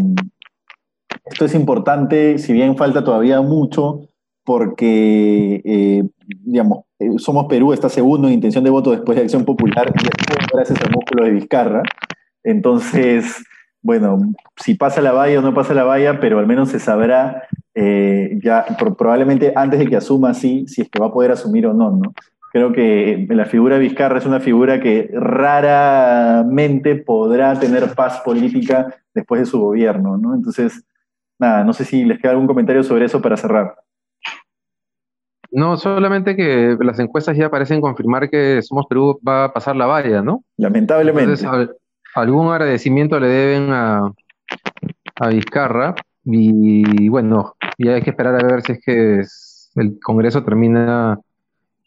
esto 1.23 1.45
es 1.45 1.55
importante, 1.55 2.39
si 2.39 2.51
bien 2.51 2.75
falta 2.75 3.05
todavía 3.05 3.39
mucho, 3.41 4.01
porque, 4.43 5.61
eh, 5.63 6.03
digamos, 6.43 6.79
eh, 6.99 7.11
Somos 7.19 7.45
Perú 7.45 7.71
está 7.71 7.87
segundo 7.87 8.27
en 8.27 8.33
intención 8.33 8.65
de 8.65 8.69
voto 8.69 8.91
después 8.91 9.15
de 9.15 9.23
Acción 9.23 9.45
Popular 9.45 9.87
y 9.95 10.03
después 10.03 10.47
gracias 10.53 10.81
al 10.81 10.91
músculo 10.91 11.23
de 11.23 11.31
Vizcarra. 11.31 11.83
Entonces, 12.43 13.43
bueno, 13.81 14.19
si 14.57 14.75
pasa 14.75 15.01
la 15.01 15.11
valla 15.13 15.39
o 15.39 15.41
no 15.41 15.53
pasa 15.53 15.73
la 15.73 15.83
valla, 15.83 16.19
pero 16.19 16.39
al 16.39 16.47
menos 16.47 16.69
se 16.69 16.79
sabrá 16.79 17.43
eh, 17.75 18.37
ya 18.43 18.65
pro- 18.77 18.95
probablemente 18.95 19.53
antes 19.55 19.79
de 19.79 19.87
que 19.87 19.95
asuma 19.95 20.33
sí, 20.33 20.65
si 20.67 20.81
es 20.81 20.89
que 20.89 20.99
va 20.99 21.07
a 21.07 21.13
poder 21.13 21.31
asumir 21.31 21.67
o 21.67 21.73
no, 21.73 21.91
¿no? 21.91 22.13
Creo 22.51 22.71
que 22.73 23.27
la 23.29 23.45
figura 23.45 23.75
de 23.75 23.81
Vizcarra 23.81 24.17
es 24.17 24.25
una 24.25 24.39
figura 24.39 24.79
que 24.79 25.09
raramente 25.13 26.95
podrá 26.95 27.59
tener 27.59 27.93
paz 27.93 28.21
política 28.21 28.95
después 29.13 29.41
de 29.41 29.45
su 29.45 29.59
gobierno, 29.59 30.17
¿no? 30.17 30.33
Entonces, 30.33 30.83
nada, 31.37 31.63
no 31.63 31.73
sé 31.73 31.85
si 31.85 32.03
les 32.05 32.19
queda 32.19 32.31
algún 32.31 32.47
comentario 32.47 32.83
sobre 32.83 33.05
eso 33.05 33.21
para 33.21 33.37
cerrar. 33.37 33.75
No, 35.51 35.77
solamente 35.77 36.35
que 36.35 36.75
las 36.79 36.99
encuestas 36.99 37.37
ya 37.37 37.49
parecen 37.49 37.79
confirmar 37.79 38.29
que 38.29 38.61
Somos 38.61 38.85
Perú 38.87 39.19
va 39.25 39.45
a 39.45 39.53
pasar 39.53 39.75
la 39.75 39.85
valla, 39.85 40.21
¿no? 40.21 40.43
Lamentablemente. 40.57 41.33
Entonces, 41.33 41.75
algún 42.21 42.51
agradecimiento 42.51 43.19
le 43.19 43.27
deben 43.27 43.71
a, 43.71 44.11
a 45.15 45.27
Vizcarra 45.29 45.95
y 46.25 47.07
bueno, 47.09 47.55
ya 47.77 47.93
hay 47.93 48.01
que 48.01 48.09
esperar 48.09 48.35
a 48.35 48.47
ver 48.47 48.61
si 48.61 48.73
es 48.73 48.79
que 48.83 49.21
el 49.81 49.99
Congreso 50.03 50.43
termina 50.43 51.19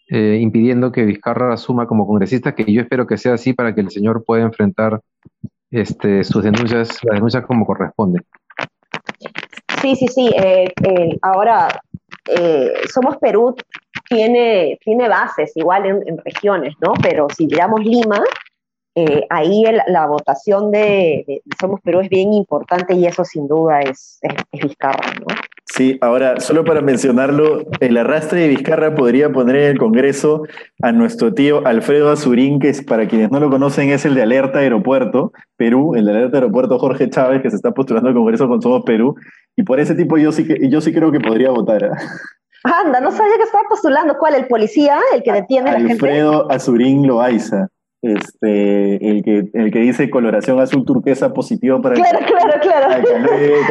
eh, 0.09 0.39
impidiendo 0.41 0.91
que 0.91 1.05
Vizcarra 1.05 1.53
asuma 1.53 1.87
como 1.87 2.07
congresista, 2.07 2.55
que 2.55 2.65
yo 2.73 2.81
espero 2.81 3.07
que 3.07 3.19
sea 3.19 3.35
así 3.35 3.53
para 3.53 3.75
que 3.75 3.81
el 3.81 3.91
señor 3.91 4.25
pueda 4.25 4.43
enfrentar 4.43 5.01
este, 5.71 6.25
sus 6.25 6.43
denuncias, 6.43 6.99
las 7.05 7.15
denuncias 7.15 7.45
como 7.47 7.67
corresponde. 7.67 8.21
Sí, 9.81 9.95
sí, 9.97 10.09
sí. 10.09 10.31
eh, 10.37 10.73
eh, 10.83 11.19
ahora, 11.23 11.69
eh, 12.27 12.73
Somos 12.93 13.17
Perú 13.19 13.55
tiene, 14.09 14.79
tiene 14.85 15.09
bases 15.09 15.53
igual 15.57 15.87
en, 15.87 16.03
en 16.07 16.19
regiones, 16.19 16.75
¿no? 16.81 16.93
Pero 17.03 17.29
si 17.31 17.47
miramos 17.47 17.81
Lima, 17.81 18.21
eh, 18.97 19.25
ahí 19.31 19.65
la 19.87 20.07
votación 20.07 20.73
de, 20.73 21.43
Somos 21.61 21.81
Perú 21.81 22.01
es 22.01 22.09
bien 22.09 22.33
importante 22.33 22.95
y 22.95 23.07
eso 23.07 23.25
sin 23.25 23.47
duda 23.47 23.81
es, 23.81 24.19
es, 24.23 24.63
Vizcarra, 24.63 25.13
¿no? 25.21 25.27
Sí, 25.73 25.97
ahora, 26.01 26.41
solo 26.41 26.65
para 26.65 26.81
mencionarlo, 26.81 27.65
el 27.79 27.97
arrastre 27.97 28.41
de 28.41 28.49
Vizcarra 28.49 28.97
podría 28.97 29.31
poner 29.31 29.57
en 29.57 29.71
el 29.71 29.79
Congreso 29.79 30.43
a 30.83 30.91
nuestro 30.91 31.33
tío 31.33 31.65
Alfredo 31.65 32.11
Azurín, 32.11 32.59
que 32.59 32.71
es, 32.71 32.83
para 32.83 33.07
quienes 33.07 33.31
no 33.31 33.39
lo 33.39 33.49
conocen 33.49 33.91
es 33.91 34.05
el 34.05 34.17
de 34.17 34.23
Alerta 34.23 34.59
Aeropuerto, 34.59 35.33
Perú, 35.57 35.95
el 35.95 36.07
de 36.07 36.11
Alerta 36.11 36.39
Aeropuerto 36.39 36.79
Jorge 36.81 37.09
Chávez, 37.09 37.43
que 37.43 37.51
se 37.51 37.57
está 37.57 37.71
postulando 37.71 38.09
al 38.09 38.17
Congreso 38.17 38.49
con 38.49 38.61
Somos 38.61 38.83
Perú, 38.85 39.15
y 39.55 39.63
por 39.63 39.79
ese 39.79 39.95
tipo 39.95 40.19
yo 40.19 40.33
sí, 40.33 40.45
que, 40.45 40.69
yo 40.69 40.81
sí 40.81 40.93
creo 40.93 41.13
que 41.13 41.21
podría 41.21 41.51
votar. 41.51 41.85
¿eh? 41.85 41.91
Anda, 42.65 43.01
no 43.01 43.13
sabía 43.13 43.37
que 43.37 43.45
estaba 43.45 43.65
postulando. 43.69 44.17
¿Cuál? 44.19 44.35
¿El 44.35 44.49
policía? 44.49 44.99
¿El 45.15 45.23
que 45.23 45.33
detiene 45.33 45.71
a 45.71 45.73
la 45.75 45.79
gente? 45.79 45.93
Alfredo 45.93 46.51
Azurín 46.51 47.07
Loaiza 47.07 47.69
este, 48.03 49.11
el 49.11 49.23
que, 49.23 49.51
el 49.53 49.71
que 49.71 49.79
dice 49.81 50.09
coloración 50.09 50.59
azul 50.59 50.85
turquesa 50.85 51.35
positivo 51.35 51.83
para 51.83 51.97
claro, 51.97 52.19
claro, 52.27 52.53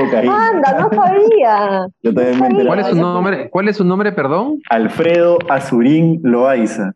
claro. 0.10 0.32
Anda, 0.32 0.80
no 0.80 0.89
sabía. 0.89 1.88
Yo 2.04 2.13
también 2.13 2.68
¿Cuál 2.68 2.80
es 2.80 2.88
su 2.88 2.96
nombre? 2.96 3.50
¿Cuál 3.50 3.68
es 3.70 3.78
su 3.78 3.86
nombre, 3.86 4.12
perdón? 4.12 4.60
Alfredo 4.70 5.39
Azurín 5.50 6.20
Loaiza. 6.24 6.94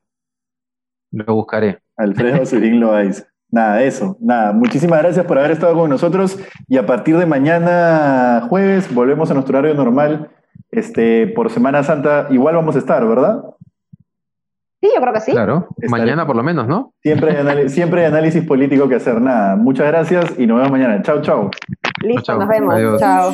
Lo 1.11 1.35
buscaré. 1.35 1.79
Alfredo 1.97 2.43
Azurín 2.43 2.79
Loaiza. 2.79 3.25
Nada, 3.49 3.83
eso, 3.83 4.17
nada. 4.19 4.51
Muchísimas 4.51 5.01
gracias 5.01 5.25
por 5.25 5.37
haber 5.37 5.51
estado 5.51 5.75
con 5.75 5.89
nosotros 5.89 6.39
y 6.67 6.77
a 6.77 6.85
partir 6.85 7.17
de 7.17 7.25
mañana 7.25 8.47
jueves 8.49 8.93
volvemos 8.93 9.29
a 9.29 9.35
nuestro 9.35 9.57
horario 9.57 9.75
normal. 9.75 10.29
Este, 10.71 11.27
por 11.27 11.51
Semana 11.51 11.83
Santa 11.83 12.27
igual 12.31 12.55
vamos 12.55 12.75
a 12.75 12.79
estar, 12.79 13.07
¿verdad? 13.07 13.43
Sí, 14.83 14.91
yo 14.93 14.99
creo 14.99 15.13
que 15.13 15.21
sí. 15.21 15.31
Claro, 15.31 15.69
mañana 15.87 16.27
por 16.27 16.35
lo 16.35 16.43
menos, 16.43 16.67
¿no? 16.67 16.91
Siempre 17.01 17.37
hay, 17.37 17.69
siempre 17.69 18.05
análisis 18.05 18.43
político 18.43 18.89
que 18.89 18.95
hacer. 18.95 19.21
Nada, 19.21 19.55
muchas 19.55 19.87
gracias 19.87 20.37
y 20.37 20.45
nos 20.45 20.57
vemos 20.57 20.71
mañana. 20.71 21.01
Chao, 21.01 21.21
chao. 21.21 21.49
Listo, 22.01 22.37
nos 22.37 22.49
vemos. 22.49 22.99
Chao. 22.99 23.31